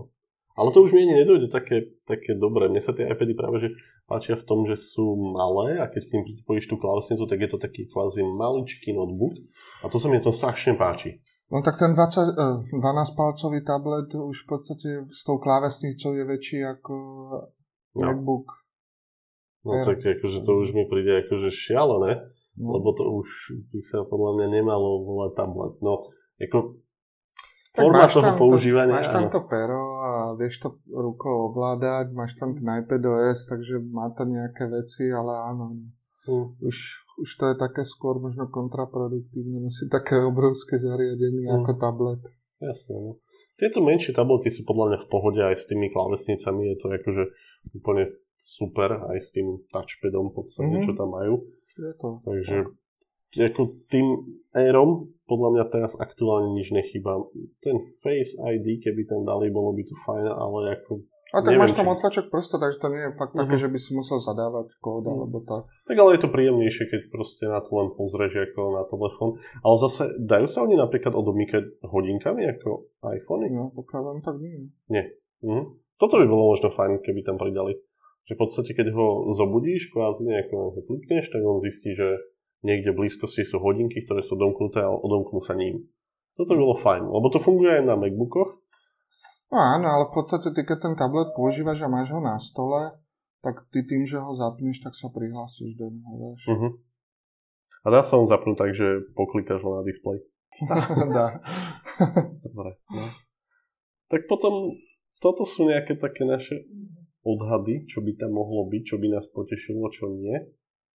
Ale 0.53 0.69
to 0.69 0.81
už 0.81 0.93
mi 0.93 1.01
ani 1.01 1.25
nedojde 1.25 1.49
také, 1.49 1.97
také 2.05 2.37
dobré. 2.37 2.69
Mne 2.69 2.77
sa 2.77 2.93
tie 2.93 3.09
iPady 3.09 3.33
práve 3.33 3.57
že 3.57 3.69
páčia 4.05 4.37
v 4.37 4.45
tom, 4.45 4.69
že 4.69 4.77
sú 4.77 5.01
malé 5.33 5.81
a 5.81 5.89
keď 5.89 6.01
k 6.05 6.13
ním 6.13 6.23
pripojíš 6.29 6.69
tú 6.69 6.77
klávesnicu, 6.77 7.25
tak 7.25 7.39
je 7.39 7.49
to 7.49 7.57
taký 7.57 7.87
kvázi 7.87 8.21
maličký 8.21 8.93
notebook 8.93 9.33
a 9.81 9.89
to 9.89 9.97
sa 9.97 10.07
mi 10.07 10.19
to 10.19 10.29
strašne 10.29 10.75
páči. 10.75 11.17
no 11.49 11.61
tak 11.61 11.77
ten 11.77 11.93
20, 11.93 12.37
eh, 12.37 12.57
12-palcový 12.69 13.63
tablet 13.63 14.11
už 14.11 14.37
v 14.43 14.47
podstate 14.47 14.89
s 15.07 15.21
tou 15.23 15.37
klávesnicou 15.37 16.13
je 16.13 16.23
väčší 16.23 16.59
ako 16.61 16.93
No. 17.93 18.09
MacBook. 18.09 18.49
No 19.63 19.77
Air. 19.77 19.85
tak 19.85 20.01
akože 20.01 20.41
to 20.41 20.51
už 20.59 20.73
mi 20.73 20.83
príde 20.85 21.23
akože 21.23 21.49
šialené, 21.49 22.25
No. 22.53 22.77
lebo 22.77 22.93
to 22.93 23.05
už 23.05 23.29
by 23.69 23.79
sa 23.81 24.01
podľa 24.03 24.31
mňa 24.37 24.47
nemalo 24.61 25.01
volať 25.01 25.31
tablet. 25.33 25.73
No, 25.79 26.05
ako 26.37 26.77
forma 27.73 28.05
toho 28.05 28.21
tam 28.21 28.37
používania, 28.37 28.93
To, 28.93 28.97
máš 29.01 29.09
tam 29.09 29.25
áno. 29.25 29.33
to 29.33 29.39
pero 29.49 29.81
a 30.05 30.11
vieš 30.37 30.55
to 30.61 30.69
rukou 30.87 31.49
ovládať, 31.49 32.13
máš 32.13 32.37
tam 32.37 32.53
ten 32.53 32.65
iPad 32.69 33.01
OS, 33.01 33.49
takže 33.49 33.81
má 33.81 34.13
to 34.13 34.29
nejaké 34.29 34.69
veci, 34.69 35.09
ale 35.09 35.33
áno. 35.49 35.73
no. 35.73 35.89
Hm. 36.23 36.55
Už, 36.63 36.75
už 37.19 37.29
to 37.35 37.43
je 37.51 37.55
také 37.59 37.83
skôr 37.83 38.15
možno 38.15 38.47
kontraproduktívne 38.47 39.59
nosiť 39.59 39.87
také 39.91 40.23
obrovské 40.23 40.79
zariadenie 40.79 41.51
Mm. 41.51 41.55
ako 41.59 41.71
tablet. 41.75 42.21
Jasné, 42.63 42.95
no. 42.95 43.19
Tieto 43.59 43.83
menšie 43.83 44.15
tablety 44.15 44.49
sú 44.49 44.63
podľa 44.63 44.85
mňa 44.87 44.99
v 45.03 45.09
pohode 45.11 45.41
aj 45.43 45.55
s 45.59 45.67
tými 45.67 45.91
klávesnicami, 45.91 46.73
je 46.73 46.77
to 46.79 46.87
akože 46.89 47.23
úplne 47.75 48.03
super, 48.43 49.03
aj 49.11 49.19
s 49.19 49.29
tým 49.35 49.61
touchpadom 49.71 50.31
v 50.31 50.35
podstate, 50.35 50.67
mm-hmm. 50.73 50.87
čo 50.87 50.93
tam 50.95 51.09
majú. 51.11 51.33
Je 51.73 51.93
to. 51.95 52.09
Takže 52.23 52.55
ako 53.37 53.61
tým 53.89 54.05
Airom 54.53 55.13
podľa 55.25 55.49
mňa 55.55 55.65
teraz 55.73 55.91
aktuálne 55.97 56.53
nič 56.53 56.69
nechýba. 56.69 57.25
Ten 57.63 57.81
Face 58.03 58.37
ID, 58.37 58.83
keby 58.83 59.07
ten 59.07 59.25
dali, 59.25 59.49
bolo 59.49 59.73
by 59.73 59.83
to 59.87 59.95
fajn, 60.05 60.27
ale 60.29 60.77
ako 60.77 61.01
a 61.33 61.41
tak 61.41 61.57
Neviem, 61.57 61.65
máš 61.65 61.73
tam 61.73 61.89
či... 61.89 61.93
otlačok 61.97 62.25
prsta, 62.29 62.61
takže 62.61 62.77
to 62.77 62.87
nie 62.93 63.01
je 63.09 63.11
fakt 63.17 63.33
také, 63.33 63.57
uh-huh. 63.57 63.63
že 63.65 63.73
by 63.73 63.79
si 63.81 63.91
musel 63.97 64.21
zadávať 64.21 64.69
kód 64.77 65.01
uh-huh. 65.01 65.17
alebo 65.17 65.41
tak. 65.41 65.65
Tak 65.89 65.97
ale 65.97 66.13
je 66.13 66.21
to 66.21 66.29
príjemnejšie, 66.29 66.85
keď 66.93 67.01
proste 67.09 67.49
na 67.49 67.57
to 67.57 67.73
len 67.73 67.89
pozrieš 67.97 68.53
ako 68.53 68.61
na 68.77 68.85
telefón. 68.85 69.29
Ale 69.65 69.75
zase, 69.81 70.13
dajú 70.21 70.45
sa 70.45 70.61
oni 70.61 70.77
napríklad 70.77 71.09
odomýkať 71.09 71.81
hodinkami 71.81 72.45
ako 72.53 72.85
iPhony? 73.01 73.49
No, 73.49 73.73
pokiaľ 73.73 74.01
len 74.13 74.19
tak 74.21 74.37
nie. 74.37 74.69
Nie. 74.93 75.09
Uh-huh. 75.41 75.73
Toto 75.97 76.21
by 76.21 76.29
bolo 76.29 76.53
možno 76.53 76.69
fajn, 76.69 77.01
keby 77.01 77.25
tam 77.25 77.41
pridali. 77.41 77.81
Že 78.29 78.37
v 78.37 78.39
podstate, 78.39 78.71
keď 78.77 78.93
ho 78.93 79.33
zobudíš, 79.33 79.89
kvázi 79.89 80.29
nejako 80.29 80.85
klikneš, 80.85 81.33
tak 81.33 81.41
on 81.41 81.65
zistí, 81.65 81.97
že 81.97 82.13
niekde 82.63 82.95
v 82.95 83.05
blízkosti 83.05 83.43
sú 83.45 83.59
hodinky, 83.59 84.07
ktoré 84.07 84.23
sú 84.23 84.39
domknuté 84.39 84.81
a 84.81 84.89
odomknú 84.89 85.43
sa 85.43 85.53
ním. 85.53 85.83
Toto 86.33 86.57
bolo 86.57 86.81
fajn, 86.81 87.05
lebo 87.05 87.27
to 87.29 87.37
funguje 87.37 87.77
aj 87.77 87.83
na 87.85 87.93
MacBookoch, 87.93 88.63
No 89.53 89.61
áno, 89.61 89.85
ale 89.85 90.03
v 90.09 90.17
podstate 90.17 90.49
ty 90.49 90.65
keď 90.65 90.77
ten 90.81 90.95
tablet 90.97 91.29
používaš 91.37 91.85
a 91.85 91.91
máš 91.93 92.09
ho 92.09 92.17
na 92.17 92.41
stole, 92.41 92.89
tak 93.45 93.69
ty 93.69 93.85
tým, 93.85 94.09
že 94.09 94.17
ho 94.17 94.33
zapneš, 94.33 94.81
tak 94.81 94.97
sa 94.97 95.13
prihlásiš 95.13 95.77
do 95.77 95.93
neho, 95.93 96.13
vieš. 96.17 96.41
Uh-huh. 96.49 96.73
A 97.85 97.87
dá 97.93 98.01
sa 98.01 98.17
on 98.17 98.25
zapnúť 98.25 98.57
tak, 98.57 98.73
že 98.73 99.05
poklikáš 99.13 99.61
ho 99.61 99.77
na 99.77 99.85
displej? 99.85 100.25
dá. 101.17 101.37
Dobre, 102.49 102.81
no. 102.89 103.05
Tak 104.09 104.25
potom, 104.25 104.73
toto 105.21 105.45
sú 105.45 105.69
nejaké 105.69 106.01
také 106.01 106.25
naše 106.25 106.65
odhady, 107.21 107.85
čo 107.85 108.01
by 108.01 108.17
tam 108.17 108.33
mohlo 108.33 108.65
byť, 108.73 108.81
čo 108.89 108.97
by 108.97 109.07
nás 109.13 109.29
potešilo, 109.29 109.85
čo 109.93 110.09
nie. 110.17 110.49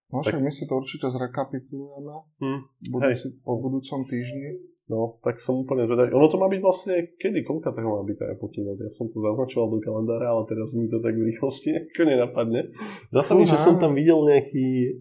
No 0.09 0.25
však 0.25 0.41
my 0.41 0.49
si 0.49 0.65
to 0.65 0.73
určite 0.73 1.05
zrekapitulujeme 1.05 2.15
hmm. 2.41 2.59
budúci, 2.89 3.29
po 3.45 3.61
budúcom 3.61 4.09
týždni. 4.09 4.57
No, 4.89 5.21
tak 5.21 5.37
som 5.37 5.61
úplne 5.61 5.85
zvedavý. 5.85 6.09
Ono 6.17 6.33
to 6.33 6.41
má 6.41 6.49
byť 6.49 6.61
vlastne 6.65 7.13
kedy? 7.21 7.45
Koľka 7.45 7.77
toho 7.77 8.01
má 8.01 8.01
byť 8.09 8.17
aj 8.25 8.41
Keynote? 8.41 8.81
Ja 8.81 8.89
som 8.89 9.05
to 9.05 9.21
zaznačoval 9.21 9.77
do 9.77 9.85
kalendára, 9.85 10.33
ale 10.33 10.49
teraz 10.49 10.73
mi 10.73 10.89
to 10.89 10.97
tak 10.97 11.13
v 11.13 11.29
rýchlosti 11.29 11.69
ako 11.77 12.01
nenapadne. 12.09 12.73
Zdá 13.13 13.21
sa 13.21 13.37
mi, 13.37 13.45
že 13.45 13.61
som 13.61 13.77
tam 13.77 13.93
videl 13.93 14.17
nejaký... 14.25 14.97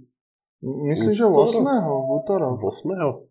Myslím, 0.61 1.17
že 1.17 1.25
8. 1.25 1.65
v 1.65 2.09
útorok. 2.21 2.61
8. 2.61 3.25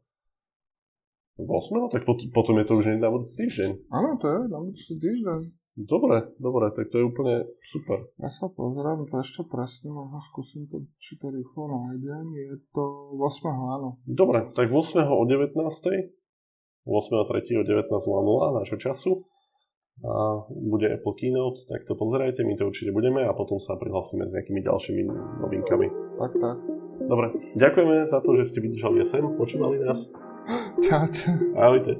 8. 1.45 1.93
Tak 1.93 2.01
pot- 2.09 2.25
potom 2.33 2.57
je 2.57 2.65
to 2.65 2.73
už 2.73 2.89
na 2.97 3.13
budúci 3.13 3.45
týždeň. 3.45 3.93
Áno, 3.93 4.17
to 4.17 4.25
je 4.25 4.37
na 4.49 4.57
budúci 4.57 4.97
týždeň. 4.97 5.66
Dobre, 5.77 6.33
dobre, 6.41 6.73
tak 6.73 6.89
to 6.89 6.97
je 6.97 7.05
úplne 7.05 7.45
super. 7.61 8.09
Ja 8.17 8.33
sa 8.33 8.49
to 8.49 8.73
ešte 9.21 9.45
presne, 9.45 9.93
možno 9.93 10.17
skúsim 10.25 10.65
to, 10.65 10.81
či 10.97 11.21
to 11.21 11.29
rýchlo 11.29 11.69
nájdem. 11.69 12.33
Je 12.33 12.57
to 12.73 13.13
8. 13.13 13.77
áno. 13.77 14.01
Dobre, 14.09 14.49
tak 14.57 14.73
8. 14.73 15.05
o 15.05 15.21
19. 15.21 15.53
8.3. 15.53 16.89
o 17.61 17.63
19.00 17.67 18.57
nášho 18.57 18.77
času 18.81 19.21
a 20.01 20.45
bude 20.49 20.93
Apple 20.93 21.13
Keynote, 21.13 21.65
tak 21.69 21.85
to 21.85 21.97
pozerajte, 21.97 22.45
my 22.45 22.57
to 22.57 22.69
určite 22.69 22.93
budeme 22.93 23.25
a 23.25 23.33
potom 23.33 23.57
sa 23.57 23.77
prihlásime 23.77 24.29
s 24.29 24.33
nejakými 24.33 24.61
ďalšími 24.61 25.01
novinkami. 25.41 25.87
Tak, 26.21 26.31
tak. 26.37 26.57
Dobre, 27.05 27.27
ďakujeme 27.57 28.09
za 28.09 28.19
to, 28.21 28.29
že 28.41 28.49
ste 28.49 28.61
vydržali 28.61 29.01
sem, 29.05 29.25
počúvali 29.37 29.81
nás. 29.81 30.05
Čaute. 30.85 31.33
Ahojte. 31.57 31.97